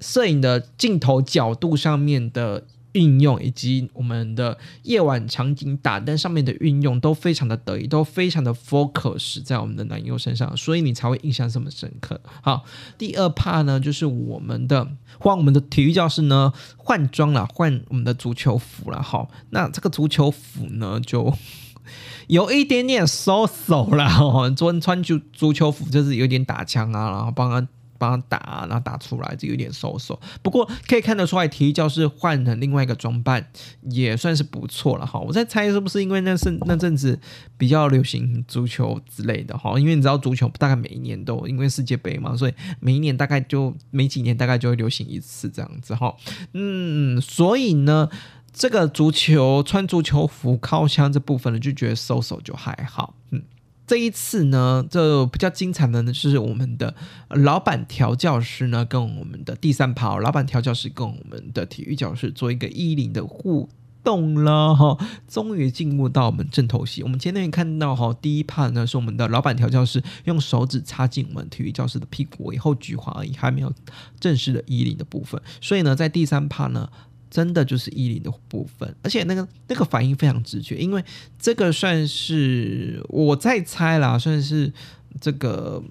[0.00, 2.64] 摄影的镜头角度上面的。
[2.92, 12.20] 运用以及我们的夜晚场景打灯上面的运用都非常的得意，都非常的 focus 在我们的男优身上，所以你才会印象这么深刻。
[12.42, 12.64] 好，
[12.98, 14.86] 第二 part 呢，就是我们的
[15.18, 19.02] 换我们的体育教室呢换装了，换我们的足球服了。
[19.02, 21.34] 好，那这个足球服呢就
[22.28, 24.50] 有一点点收手了。
[24.50, 27.66] 昨天穿足足球服就是有点打枪啊，然后帮他。
[28.02, 30.20] 帮他打，然后打出来就有点收手。
[30.42, 33.46] 不过可以看得出来，体育教室换了另外一个装扮，
[33.82, 35.20] 也算是不错了哈。
[35.20, 37.16] 我在猜是不是因为那是那阵子
[37.56, 39.78] 比较流行足球之类的哈？
[39.78, 46.12] 因为你知道足球大概每一年都因为世界杯嘛，所以每一年大概就每几年大概就会流行一次这样子哈。
[46.54, 48.08] 嗯，所以呢，
[48.52, 53.14] 这个足球穿足球服靠枪这部分呢，就觉得收手就还好。
[53.30, 53.44] 嗯。
[53.86, 56.94] 这一次呢，这比较精彩的呢，是我们的
[57.28, 63.68] 老板调教师呢，跟我们的第三跑老板调教师跟我们的体育教师做一个一零的互
[64.02, 64.96] 动了哈，
[65.28, 67.02] 终于进入到我们正头戏。
[67.02, 73.72] 我们前面看到哈，第一 part 呢是我们的老板调教师用手指插进我们体育教师的屁股以后菊花而已，还没有
[74.18, 75.40] 正式的一零的部分。
[75.60, 76.88] 所以呢，在第三 part 呢。
[77.32, 81.02] 真的就是衣领的部分，而且那个那个反应非常直觉，因为
[81.38, 84.70] 这个算是我在猜啦，算是
[85.18, 85.82] 这个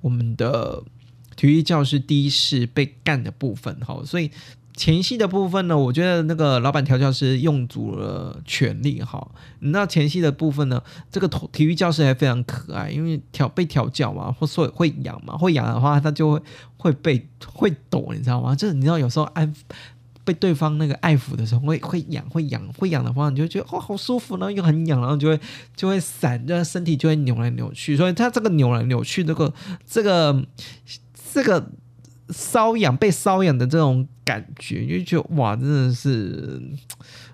[0.00, 0.82] 我们的
[1.36, 4.30] 体育教师第一次被干的部分哈，所以
[4.74, 9.30] 前戏的部分呢，我觉得那个老板调教师用足了全力哈。
[9.58, 16.42] 那前戏的部分呢，这个体育教师还非常可爱，因为调被调教嘛，或说会痒嘛，会痒的话，他就会
[16.78, 18.54] 会被会抖，你知道吗？
[18.54, 19.54] 就是你知道有时候安。
[20.26, 25.40] 被对方那个爱抚的时候，会会痒，会痒，会痒的话，你就觉得哦，好舒服，然后又很痒，然后就会
[25.76, 27.96] 就会散，就身体就会扭来扭去。
[27.96, 29.54] 所以它这个扭来扭去，这个
[29.88, 30.44] 这个
[31.32, 31.70] 这个
[32.30, 36.60] 瘙痒被瘙痒的这种感觉，就觉得哇，真的是，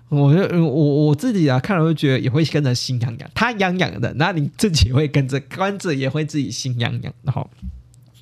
[0.09, 7.49] 我就我我自己啊，看了会觉得也会跟着心痒痒，他痒痒的，那你自己会跟着观者也会自己心痒痒，然后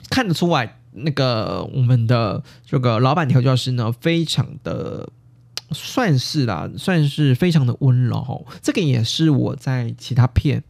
[0.10, 0.78] 看得出来。
[0.94, 5.10] 那个我们的这个老板调教师呢，非常的
[5.72, 8.46] 算是啦，算是非常的温柔。
[8.62, 10.64] 这个也是我在其他片，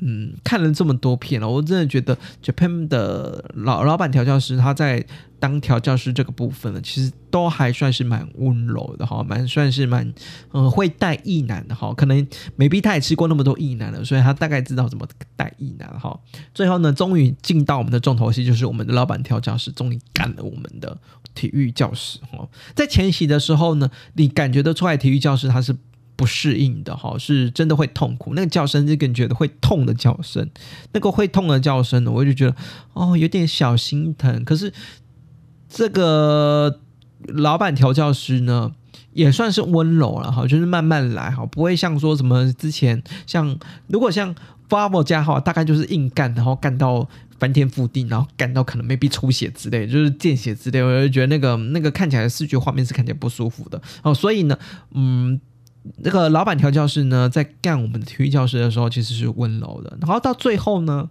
[0.00, 5.06] 嗯，看了这么多片了，我真的觉得 Japan 的老老板调教师他在。
[5.38, 10.12] 当调教师这个部分呢，其实都还算是蛮温柔的哈，蛮算是蛮
[10.52, 11.92] 嗯会带意男的哈。
[11.94, 12.26] 可能
[12.58, 16.18] maybe 他也吃过那么多意男了，所以他大概知道怎么带意男哈。
[16.54, 20.96] 最后呢，终于进到我们的重头戏，就是我们的老板调教师终于干了我们的
[21.34, 22.48] 体育教师哈。
[22.74, 25.76] 在前期的时候呢，你感觉得出来体育教师他是
[26.16, 28.32] 不适应的哈，是真的会痛苦。
[28.32, 30.48] 那个叫声就感觉得会痛的叫声，
[30.92, 32.56] 那个会痛的叫声呢，我就觉得
[32.94, 34.42] 哦，有点小心疼。
[34.42, 34.72] 可是
[35.68, 36.80] 这个
[37.28, 38.72] 老板调教师呢，
[39.12, 44.34] 也算是温柔了哈，就是慢慢来哈，不会像说什么之前像如果像
[44.68, 47.08] Bravo 加哈，大概就是硬干，然后干到。
[47.38, 54.14] 翻天覆地，然后干到可能 maybe 出血之类，就是见血之类，我就觉得那个那个看起来视觉画面是看起来不舒服的哦。
[54.14, 54.58] 所以呢，
[54.92, 55.38] 嗯，
[55.98, 59.98] 那个老板调教师呢，在干我们的体育教师的时候，其实是温柔的。
[60.00, 61.10] 然后到最后呢，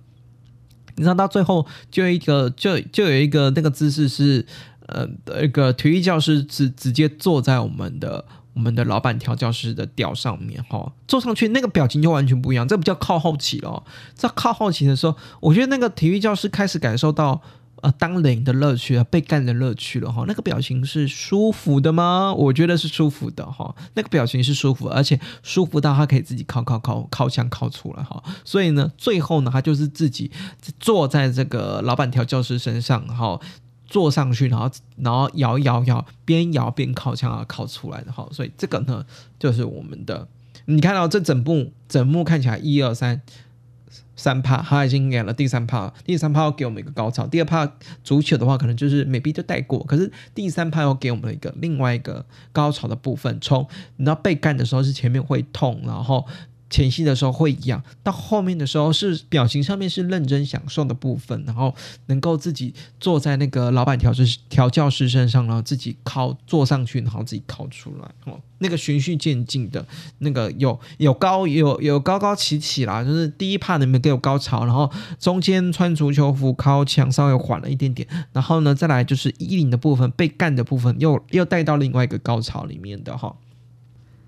[0.96, 4.46] 你知道到最后就一个就就有一个那个姿势是，
[4.88, 5.08] 呃，
[5.44, 8.26] 一个体育教师直直接坐在我们的。
[8.56, 13.84] 我们的老板调教师的调上面哈，坐上去那个表情就完全不一样，这不叫靠后期了。
[14.14, 17.42] 在靠后期的时候，我觉得那个体育教师开始感受到
[17.82, 20.24] 呃当领的乐趣啊，被干的乐趣了哈。
[20.28, 22.34] 那个表情是舒服的吗？
[22.34, 23.76] 我觉得是舒服的哈。
[23.94, 28.24] 那个表情是舒服，而且舒服到他可以自己靠靠靠靠墙靠出来哈。
[28.44, 30.32] 所以呢，最后呢，他就是自己
[30.80, 33.40] 坐在这个老板调教师身上哈。
[33.88, 39.06] 坐上去，然后然后摇摇摇，边摇边靠枪啊，靠出来的哈，所以这个呢，
[39.38, 40.28] 就是我们的。
[40.66, 43.22] 你看到这整部整幕看起来一二三
[44.16, 47.72] 三帕，他已经演了第三帕，第三帕要给我们一个高潮，第二帕
[48.04, 53.40] 足球的话可能就是美 e 就带过，可是第三帕要给我们一个另外一个高潮的部分。
[53.40, 56.26] 从你知道被干的时候是前面会痛，然后。
[56.76, 61.74] 前戏的时候会痒，到后面的时候是表情上面是认真享受的部分，然后
[62.08, 69.86] 能够自己坐在那个老板调师调教师身上，然后自己靠坐上去，然后自己靠出来，哦，那个循序渐进的，
[70.18, 83.34] 那个有有高有有高高起起啦，就是第一趴里面给我高潮，然后中间穿足球服靠墙稍微缓了一点点，然后呢再来就是衣领的部分被干的部分又又带到另外一个高潮里面的哈。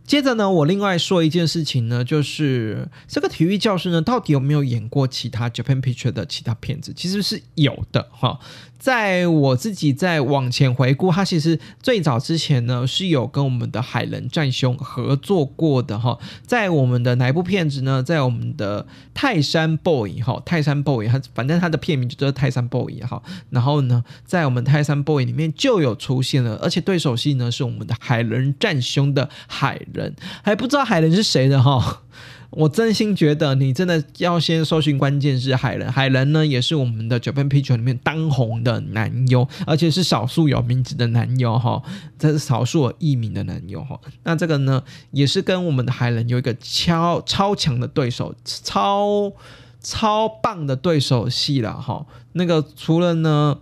[0.07, 6.93] 接着呢，我另外说一件事情呢，就是这个体育教师呢，到底有没有演过其他 Japan Picture 的其他片子？
[6.95, 8.39] 其实是有的哈。
[8.79, 16.17] 在我自己在往前回顾，他其实最早之前呢是有跟我们的海伦战兄合作过的哈。
[16.45, 18.03] 在我们的哪一部片子呢？
[18.03, 23.21] 在我们的泰山 boy 哈，泰山 boy，他反正他的片名就叫泰山 boy 哈。
[23.49, 32.03] 然后呢，在我们泰山 boy 里面就有出现了，而且对手戏呢是我们的海伦战兄的海，人还不知道海人是谁的哈。
[32.49, 41.83] 我真心觉得你真的要先搜寻关键是海人，海人呢也是我们的 Japan Picture 里面当红的男优，而且是少数有名字的男优哈，
[42.17, 43.99] 这是少数有艺名的男优哈。
[44.23, 44.81] 那这个呢
[45.11, 49.33] 也是跟我们的海人有一个超超强的对手，超
[49.81, 52.05] 超棒的对手戏了哈。
[52.31, 53.59] 那个除了呢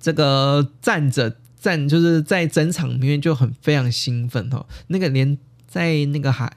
[0.00, 6.52] 这个站着站就是在整场里面就很非常兴奋哈，那个连在那个海。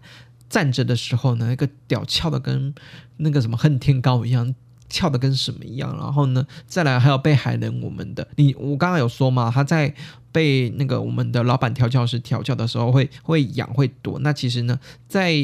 [0.47, 2.73] 站着的时候呢，那个屌翘的跟
[3.17, 4.53] 那个什么恨天高一样，
[4.87, 5.93] 翘的跟什么一样。
[5.97, 9.93] 然后呢，再来还有被海人我们的你，我刚刚有说嘛，他在
[10.31, 14.19] 被那个我们的老板调教师调教的时候会会痒会躲。
[14.19, 15.35] 那其实呢，在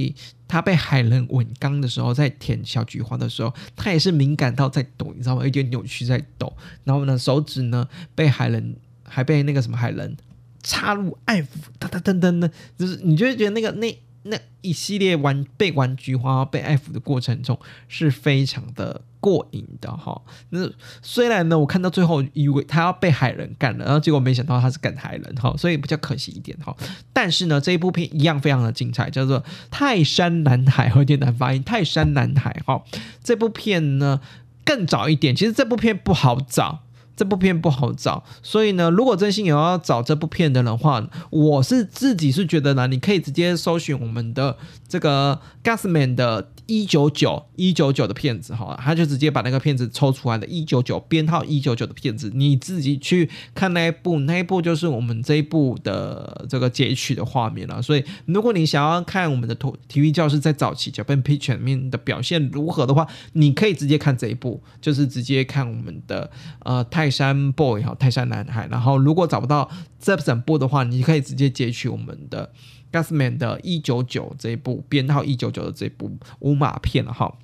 [0.47, 5.43] 他被海人吻刚的时候，在舔小菊花的时候，他也是敏感到在抖，你知道吗？
[5.43, 6.53] 有点扭曲在抖。
[6.83, 8.77] 然后呢，手指呢被海人
[9.11, 10.15] 还被那个什么海人
[10.63, 11.47] 插入爱抚，
[11.79, 13.95] 噔噔噔噔噔，就是你就会觉得那个那。
[14.23, 20.21] 那一系列玩被玩菊花被爱抚的过程中是非常的过瘾的哈。
[20.51, 20.69] 那
[21.01, 26.77] 虽然呢，我看到最后以为他要被海人干了，然后结果没想到他是干海人哈，所以比较可惜一点哈。
[27.11, 32.83] 但是呢，这一部片一样非常的精彩，叫做《泰山南海》，有点难发音，《泰山南海》哈。
[33.23, 34.21] 这部片呢
[34.63, 36.83] 更早一点，其实这部片不好找。
[37.21, 44.57] 这部片不好找，所以呢，如果真心有要找这部片的人话，我是自己是觉得呢，你可以直接搜寻我们的
[44.87, 46.49] 这个 Gasman 的。
[46.71, 57.81] 一九九一九九的片子哈，他就直接把那个片子抽出来的，一九九编号一九九的片子，你自己去看那一部，那一部就是我们这一部的这个截取的画面了。
[57.81, 68.65] 所以，如果你想要看我们的体体育教师在早期《Japan Picture》里面的表现如何的话，你可以直接看这一部，就是直接看我们的呃泰山 boy 哈，泰山男孩。
[68.71, 69.69] 然后，如果找不到
[69.99, 72.49] 这整部的话，你可以直接截取我们的。
[72.91, 77.37] Gasman 的《一九九》这一部编号一九九的这部五马片哈。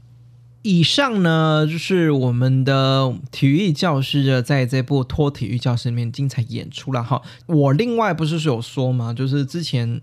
[0.64, 7.22] 以上呢就是我们的体育教师的在这部脱体育教师里面精彩演出了哈。
[7.46, 9.14] 我另外不是有说吗？
[9.14, 10.02] 就是之前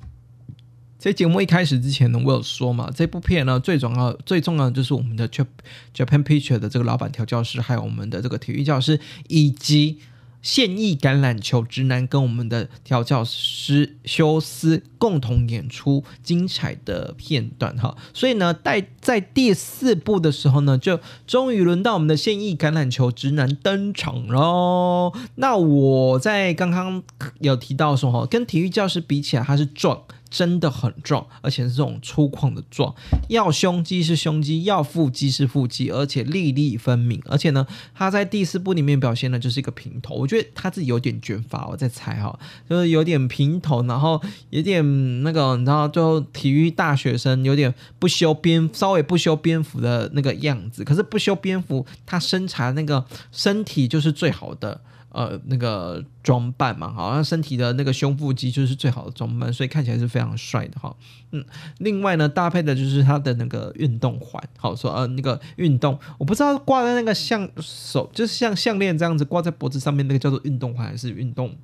[0.98, 9.98] 在节目一开始之前呢，我有说嘛，这部片呢最重要最重要的就是我们的 Japan Picture 的这个老板调教师，还有我们的这个体育教师以及。
[10.44, 25.12] 现役橄榄球直男跟我们的调教师休斯共同演出精彩的片段哈，所以呢，带在第四部的时候呢，就终于轮到我们的现役橄榄球直男登场喽。
[25.36, 27.02] 那我在刚刚
[27.40, 30.00] 有提到说哈，跟体育教师比起来，他是壮。
[30.30, 32.92] 真的很壮，而且是这种粗犷的壮，
[33.28, 37.22] 要胸肌是胸肌，要腹肌是腹肌，而且粒粒分明。
[37.26, 42.36] 而且呢，他在第四部里面表现的就是一个平头，我觉得他自己有点卷发，我在猜哈，
[42.68, 50.82] 就是有点平头，然后有点那个，你知道，就体育大学生有点不修边，稍微不修边幅的那个样子。
[50.82, 54.80] 可是不修边幅，他身材那个身体就是最好的。
[55.14, 60.92] 呃，那个装扮嘛，好像身体的那个胸腹肌就是最好的装扮，所以看起来是非常帅的哈。
[61.30, 61.44] 嗯，
[61.78, 71.56] 另外呢，搭配的就是他的那个运动环，好说呃，那个运动，我不知道挂在那个项手，就是像项链这样子挂在脖子上面那个叫做运动环还是运动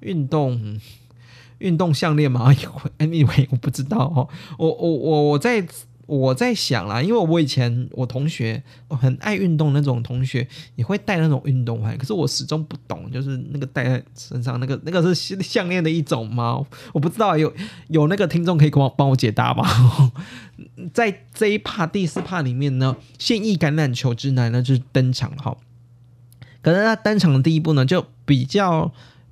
[0.00, 0.80] 运动
[1.58, 2.52] 运动项链吗？
[2.98, 4.28] Anyway，我不知道哦。
[4.58, 5.64] 我我我我在。
[6.08, 16.64] 我在想啦，因为我以前我同学我很爱运动那种同学也会戴那种运动环，可是我始终不懂，就是那个戴在身上那个那个是项链的一种吗？
[16.94, 17.52] 我不知道，有
[17.88, 19.68] 有那个听众可以给我帮我解答吗？
[20.94, 25.54] 在这一趴第四趴里面呢，现役橄榄球之男呢就是登场哈，
[26.62, 28.90] 可是他登场的第一步呢就比较。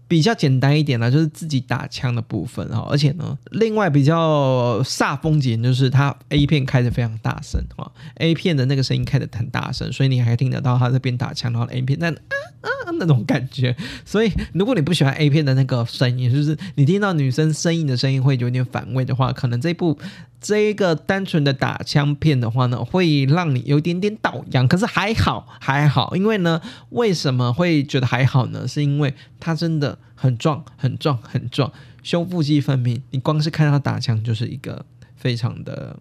[0.08, 12.14] 比较简单一点呢，就是自己打枪的部分哈，而且呢，另外比较煞风景就是它 A 片开的非常大声哈，A 片的那个声音开的很大声，所以你还听得到他在边打枪，然后 A 片在啊
[12.60, 13.74] 啊那种感觉。
[14.04, 19.98] 所以如果你不喜欢 A 片的那个声音，就是你听到女生声音的声音会有点反胃的话，可能这部。
[20.40, 26.60] 这一个单纯的打枪片的话呢，会让你有点点倒洋，可是还好还好，因为呢，
[26.90, 28.68] 为什么会觉得还好呢？
[28.68, 31.72] 是因为他真的很壮很壮很壮，
[32.02, 34.84] 胸腹肌分明，你光是看他打枪就是一个
[35.16, 35.98] 非常的，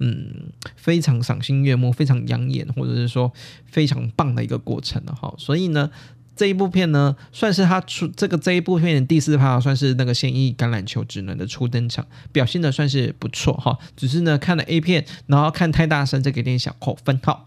[0.00, 3.32] 嗯，非常赏心悦目、非常养眼，或者是说
[3.66, 5.32] 非常棒的一个过程了哈。
[5.38, 5.90] 所以呢。
[6.34, 13.78] 这一部片呢，算是他出这个这一部片的第四趴，算是那个现役橄榄球职能的初登场，表现的算是不错哈。
[13.96, 17.44] 只是呢，看了 A 片，然后看太大声，再给点小扣分哈。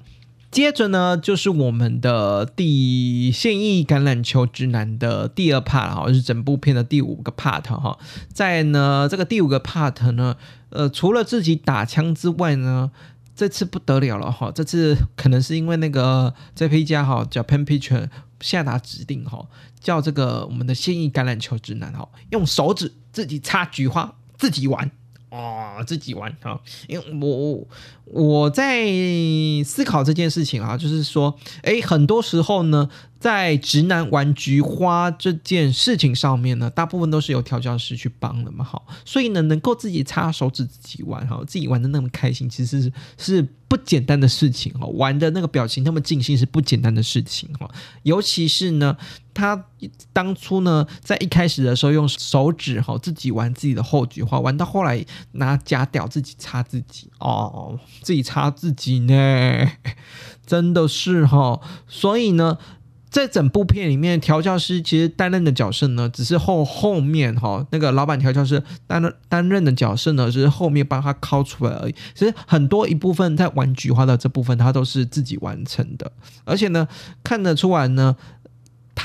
[0.52, 7.98] 接着呢，就是我们的第现役橄榄球直男的第二 part 哈，是整部片的第五个 part 哈。
[8.32, 10.38] 在呢这个第五个 part 呢，
[10.70, 12.90] 呃，除了自己打枪之外呢，
[13.36, 14.50] 这次不得了了哈。
[14.56, 18.08] 这次可能是因为那个 JP 家哈叫 Pen Picture。
[18.42, 19.46] 下达指令哈，
[19.80, 24.92] 叫这个我们的现役橄榄球直男哈，用手指自己插菊花，自己玩
[25.30, 26.60] 啊，自己玩啊。
[26.88, 27.68] 因为我
[28.06, 28.86] 我在
[29.64, 32.90] 思考这件事情啊，就是说，哎，很多时候呢。
[33.26, 47.68] 在直男玩菊花这件事情上面呢，大部分都是由调教师去帮的嘛，好，所以呢，能够自己擦手指自己玩，哈，自己玩的那么开心，其实是是不简单的事情，哈，玩的那个表情那么尽兴是不简单的事情，哈，
[48.04, 48.96] 尤其是呢，
[49.34, 49.66] 他
[50.14, 59.72] 当初呢，在一开始的时候用手指哈自己玩自己的后菊花，玩到后来拿假屌自己擦自己，哦，自己擦自己呢，
[60.46, 62.60] 真的是哈，所以呢。
[63.16, 71.96] 在整部片里面，调教师其实担任的角色呢，只是后后面哈那个老板调教师担任担任的角色呢，只是后面帮他抠出来而已。
[72.14, 76.12] 其实很多一部分在玩菊花的这部分，他都是自己完成的，
[76.44, 76.90] 而且呢，
[77.24, 78.18] 看得出来呢。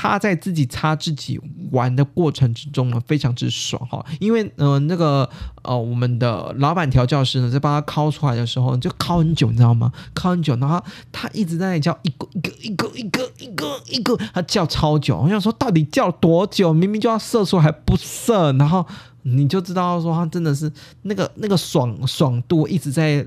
[0.01, 1.39] 他在自己擦自己
[1.69, 5.29] 玩的过程之中呢，非常之爽哈，因为呃那个
[5.61, 9.91] 呃我们的老板调教师呢，在帮他敲出来的时候，就敲很久，你知道吗？
[10.15, 15.19] 敲很久，然后他一直在那里叫一个一个一个一个一个一个，他叫超久。
[15.19, 16.73] 我想说，到底叫多久？
[16.73, 18.83] 明明就要射出还不射，然后
[19.21, 20.71] 你就知道说他真的是
[21.03, 23.23] 那个那个爽爽度一直在。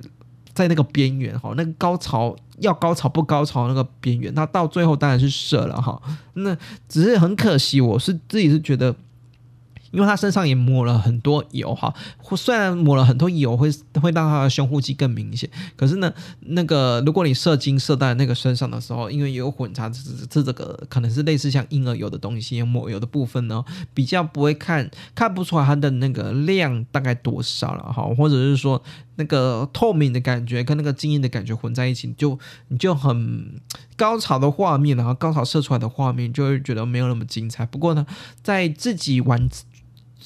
[0.52, 6.00] 在那个边缘哈，那个高潮要高潮不高潮那个边缘，他到最后当然是射了哈，
[6.34, 6.56] 那
[6.88, 8.94] 只是很可惜，我是自己是觉得。
[9.90, 11.94] 因为他身上也抹了很多油哈，
[12.36, 13.70] 虽然抹了很多油会
[14.02, 28.82] 会让他的胸腹肌更明显，可是呢，那个如果你射精射在那个身上的时候，因为有混杂这这这个可能是类似像婴儿油的东西，抹油的部分呢，比较不会看看不出来它的那个量大概多少了哈，或者是说
[29.16, 32.38] 那个透明的感觉跟那个晶莹的感觉混在一起，就
[32.68, 33.60] 你就很
[33.96, 37.64] 高潮的画面，然后高潮射出来的画面就会觉得没有那么精彩。
[37.66, 38.06] 不过呢，
[38.42, 39.48] 在自己玩。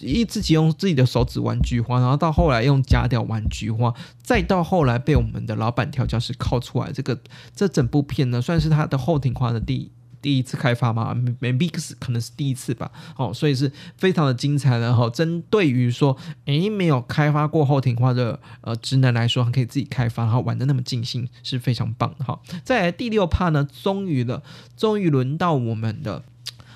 [0.00, 7.18] 一自己用自己的手指玩菊花，然后到后来用假掉玩菊花，再到后来被我们的老板调教师靠出来，这个
[7.52, 9.90] 这整部片呢，算是他的后庭花的第
[10.20, 15.08] 第一次开发嘛，maybe 可能是第一次吧，哦，所以是非常的精彩的哈。
[15.10, 22.40] 针对于说，诶，没有开发过后庭花的呃直男来说，可以自己开发，然后玩的那么尽兴，是非常棒的哈。
[22.64, 24.42] 再来第六趴呢，终于了，
[24.76, 26.24] 终于轮到我们的。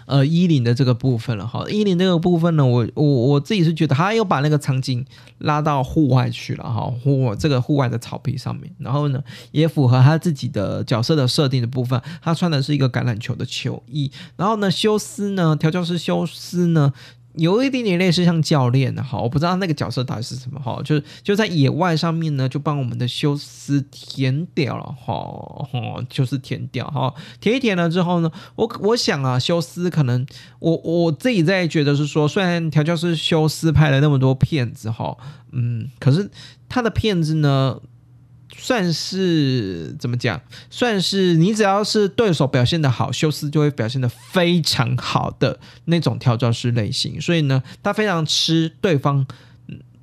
[0.07, 5.05] 呃，衣领的这个部分了哈，衣领这个部分呢，我我我自己是觉得他又把那个场景
[5.38, 16.92] 拉到户外去了哈，户这个户外的草皮上面，然后呢，也符合他自己的角色的设定的部分，他穿的是一个橄榄球的球衣，然后呢，休斯呢，调教师休斯呢。
[17.34, 25.14] 有一点点类似像教练的哈，我不知道那个角色到底是什么哈，就是就在野外上面呢，就帮我们的修斯填掉了哈，
[25.70, 30.26] 哈，就是填掉哈，填一填了之后呢，我我想啊，修斯可能
[30.58, 35.16] 我我自己在觉得是说，虽然调教师修斯拍了那么多片子哈，
[35.52, 36.30] 嗯，可是
[36.68, 37.78] 他的片子呢。
[38.57, 40.40] 算是怎么讲？
[40.70, 47.20] 算是你只要是对手表现的好，休斯就会表现的非常好的那种调教式类型。
[47.20, 49.26] 所以呢，他非常吃对方。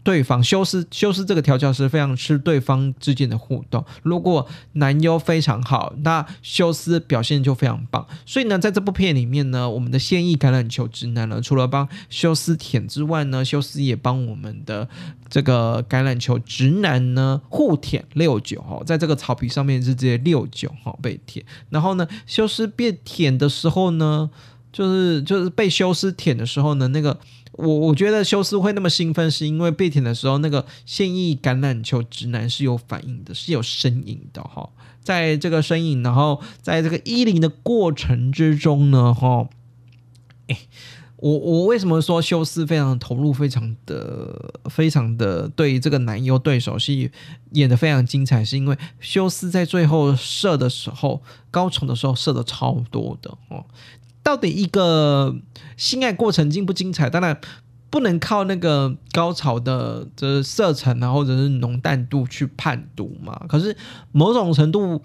[0.10, 3.86] 对方修斯修斯这个调教师非常吃对方之间的互动。
[4.02, 8.04] 如果男优非常好，那修斯表现就非常棒。
[8.26, 14.90] 所以呢，在这部片里面呢，我们的现役橄榄球直男呢，除了帮修斯舔之外呢，修斯也帮我们的
[15.30, 21.46] 这个橄榄球直男呢互舔六九哈，在这个草皮上面是直接六九哈被舔。
[21.70, 24.32] 然后呢，修斯被舔的时候呢，
[24.72, 27.20] 就是就是被修斯舔的时候呢，那个。
[27.54, 34.70] 我我觉得修斯会那么兴奋，是因为被舔的时候，那个现役橄榄球直男是有反应的，是有身影的哈。
[35.02, 39.50] 在这个身影，然后在这个衣领的过程之中呢，哈，
[40.48, 40.58] 哎，
[41.18, 47.12] 我我为什么说修斯非常投入，非常的非常的对这个男优对手是
[47.52, 53.66] 演的非常精彩，是因为修斯在最后射的时候，高潮的时候射的超多的哦。
[54.30, 55.36] 到底一个
[55.76, 57.10] 性爱过程精不精彩？
[57.10, 57.36] 当然
[57.90, 63.42] 不能靠那个高潮的这色程啊，或者是浓淡度去判读嘛。
[63.50, 63.76] 可是
[64.12, 65.02] 某种程度。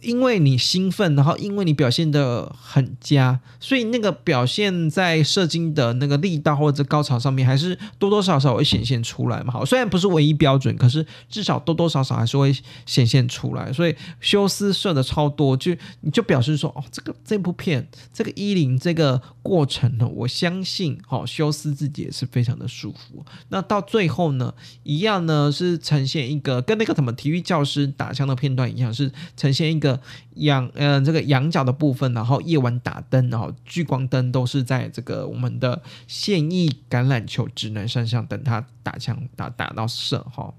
[0.00, 9.52] 因为你兴奋，然后因为你表现的很佳，所以那个表现在射精的那个力道或者高潮上面，还是多多少少会显现出来嘛。
[9.52, 12.54] 好，虽然不是唯一标准，可是至少多多少少还是会
[12.86, 13.72] 显现出来。
[13.72, 23.24] 所以修斯射的超多，就你就表示说，哦，这个这部片这个衣领这个过程呢，我相信，哦，修斯自己也是非常的舒服。
[23.48, 24.54] 那到最后呢，
[24.84, 29.63] 一样呢是呈现一个跟那个什么体育教师打枪的片段一样，是呈现。
[29.72, 30.00] 一个
[30.34, 40.52] 仰呃这个仰角的部分，然后夜晚打灯，然后聚光灯都是在这个我们的现役橄榄球直男身上，等他打枪打打到射哈，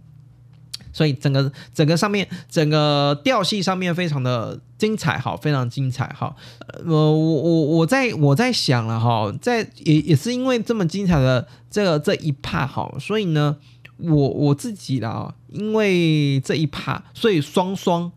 [0.93, 6.35] 所以整个整个上面整个调戏上面非常的精彩哈，非常精彩哈。
[6.67, 13.57] 呃，我我我在我在想了哈，在也也是因为这么精彩的这个这一趴哈，所以呢，
[13.97, 18.11] 我我自己啦，因为这一趴所以双双。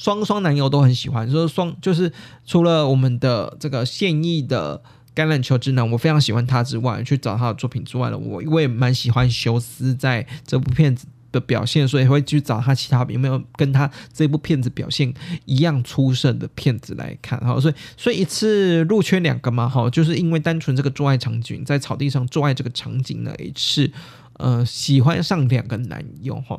[0.00, 2.10] 双双男友都很喜欢，说双就是
[2.46, 4.82] 除了我们的这个现役的
[5.14, 15.12] 橄榄球之男，我非常喜欢他之外，去找他的作品之外呢，我我也蛮喜欢修斯在这部片子的表现，所以会去找他其他有没有跟他这部片子表现
[15.44, 23.92] 一样出色的片子来看，哈，所以所以一次入圈两个嘛，哈，就是因为单纯这个做爱场景，在草地上做爱这个场景呢，也是
[24.38, 26.58] 呃喜欢上两个男友哈，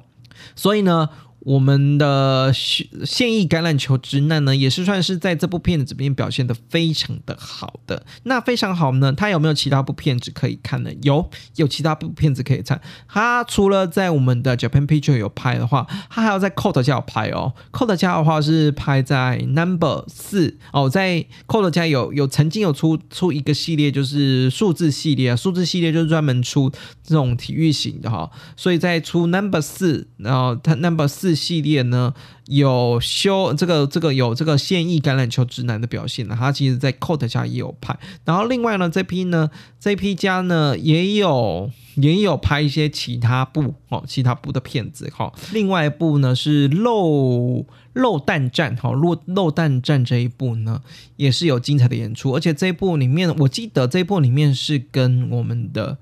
[0.56, 1.10] 所以呢。
[1.44, 8.06] 我们的现役橄榄球直男呢，也是算是在这部片子这边表现的非常的好的。
[8.24, 10.92] 那非常好呢，他有没有其他部片子可以看呢？
[11.02, 12.80] 有，有其他部片子可以看。
[13.08, 17.54] 他除了在我们的 Japan Picture 有拍的话，他还要在 Code 家有拍哦。
[17.72, 26.70] Code 家的话是拍在 Number 四哦，在 Code 家有有曾经有出出一个系列，就是数字系列，数字系列就是专门出
[27.04, 28.30] 这种体育型的哈。
[28.56, 31.31] 所以在出 Number 四，然后他 Number 四。
[31.36, 32.14] 系列呢
[32.48, 50.82] 有修这个这个有这个现役橄榄球直男的表现呢，他其实在 Coat 家也有拍，然后另外呢这批呢这批家呢也有也有拍一些其他部哦其他部的片子哈，另外一部呢是漏漏弹战哈漏漏弹战这一部呢
[51.16, 55.98] 也是有精彩的演出，而且这一部里面我记得这一部里面是跟我们的。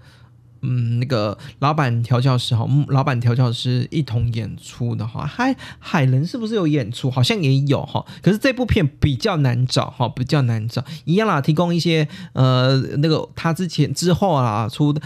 [0.62, 7.10] 嗯，那个老板调教师哈，老板调教师一同演出的话，海海伦是不是有演出？
[7.10, 8.06] 好像也有哈。
[8.22, 10.84] 可是这部片比较难找哈，比较难找。
[11.06, 15.02] 一样啦，提供一些呃，那个他之前之后啊出的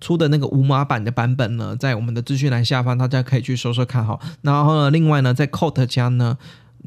[0.00, 4.18] 出的那个无码版的版本呢，在我们的资讯栏下方，大家可以去搜搜看哈。
[4.42, 6.38] 然后呢，另外呢，在 Coat 家呢。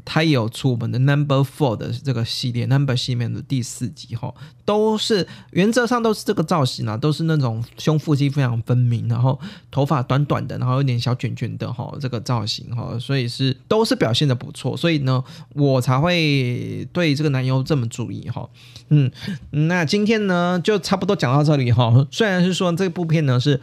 [0.04, 4.32] 它也有出我们的 Number Four 的这个系列，Number 系列的第四集哈，
[4.64, 9.38] 都是原则上都是这个造型啊，都是那种胸腹肌非常分明，然后
[9.70, 15.22] 头发短短的，然后有点小卷卷的哈，这个造型哈，所以是都是表现的不错，所以呢，
[15.54, 18.48] 我才会对这个男优这么注意哈。
[18.88, 19.10] 嗯，
[19.50, 23.60] 那今天呢就差不多讲到这里哈，虽然是说这部片呢是。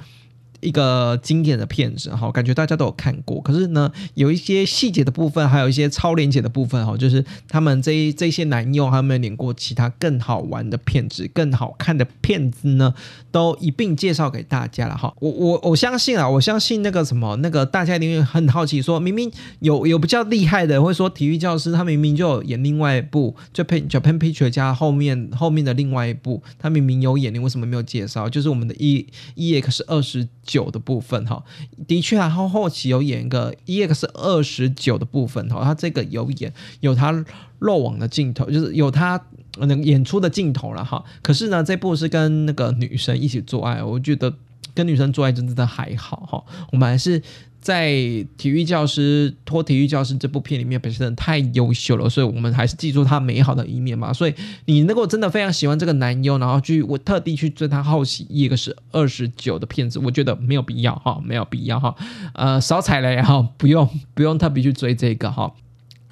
[0.59, 3.39] 一个经典的片子哈，感觉大家都有看过。
[3.41, 12.93] 可是呢，有一些细节的部分，还有一些超连接的部分哈，就是他们这这些男优他们演过其他更好玩的片子、更好看的片子呢，
[13.31, 15.13] 都一并介绍给大家了哈。
[15.19, 28.27] 我我我相信啊，我相信那个什么那个大家一定很好奇，说明明有有比较厉害的，会说体育教师他明明就有演另外一部，就配 Japan Picture 加后面后面的另外一部，他明明有演，你为什么没有介绍？
[28.27, 29.05] 就是我们的 E
[29.35, 30.27] E X 二十。
[30.47, 31.43] 九的部分哈，
[31.85, 37.23] 的确啊，后后期有演一个 EX 二十九的部分哈，他这个有演有他
[37.59, 39.21] 漏网的镜头，就是有他
[39.59, 41.03] 那个演出的镜头了哈。
[41.21, 44.33] 可是呢，这部是跟那个女生一起做爱，我觉得
[44.73, 47.21] 跟女生做爱真的还好哈，我们还是。
[47.59, 47.89] 在
[48.37, 54.13] 体育教师脱体育教师这部片里面本身太优秀了，所以我们还是记住他美好的一面嘛。
[54.13, 54.33] 所以
[54.65, 61.95] 你能够真的非常喜欢这个男优，然后去我特地去追他好奇一个是二十九的片子，我觉得没有必要哈，没有必要哈，
[62.33, 65.51] 呃，少踩雷哈，不用不用特别去追这个哈。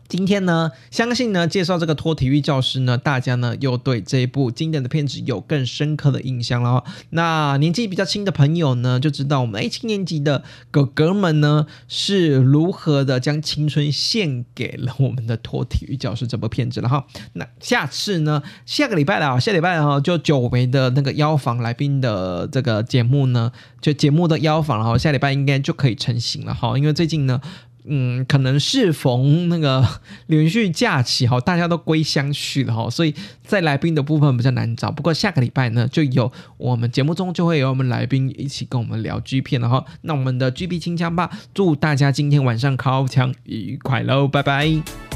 [0.08, 6.84] 今天呢，相信呢，介绍这个托体育教师呢，大家呢又对这一部经典的片子有更深刻的印象了。
[7.10, 17.08] 那年纪比较轻的朋友呢，就知道我们哎七年级的哥哥们呢是如何的将青春献给了我们的托体育教师这部片子了哈。
[17.34, 23.52] 那下次呢，下个礼拜了，下礼拜哈就久违的那个邀访来宾的这个节目呢，
[23.82, 26.78] 就节目的邀访，然后下礼拜应该就可以成型了哈。
[26.78, 27.42] 因为最近呢。
[27.88, 29.88] 嗯，可能适逢那个
[30.28, 33.14] 连续假期哈，大家都归乡去了哈，所以
[33.44, 34.92] 在来宾的部分比较难找。
[34.92, 39.86] 不过下个礼拜呢，就有我们节目中就会有我们来宾一起跟我们聊 G 片了哈。
[40.02, 45.15] 那我们的 G B 清枪吧，祝大家今天晚上烤枪愉快喽，拜拜。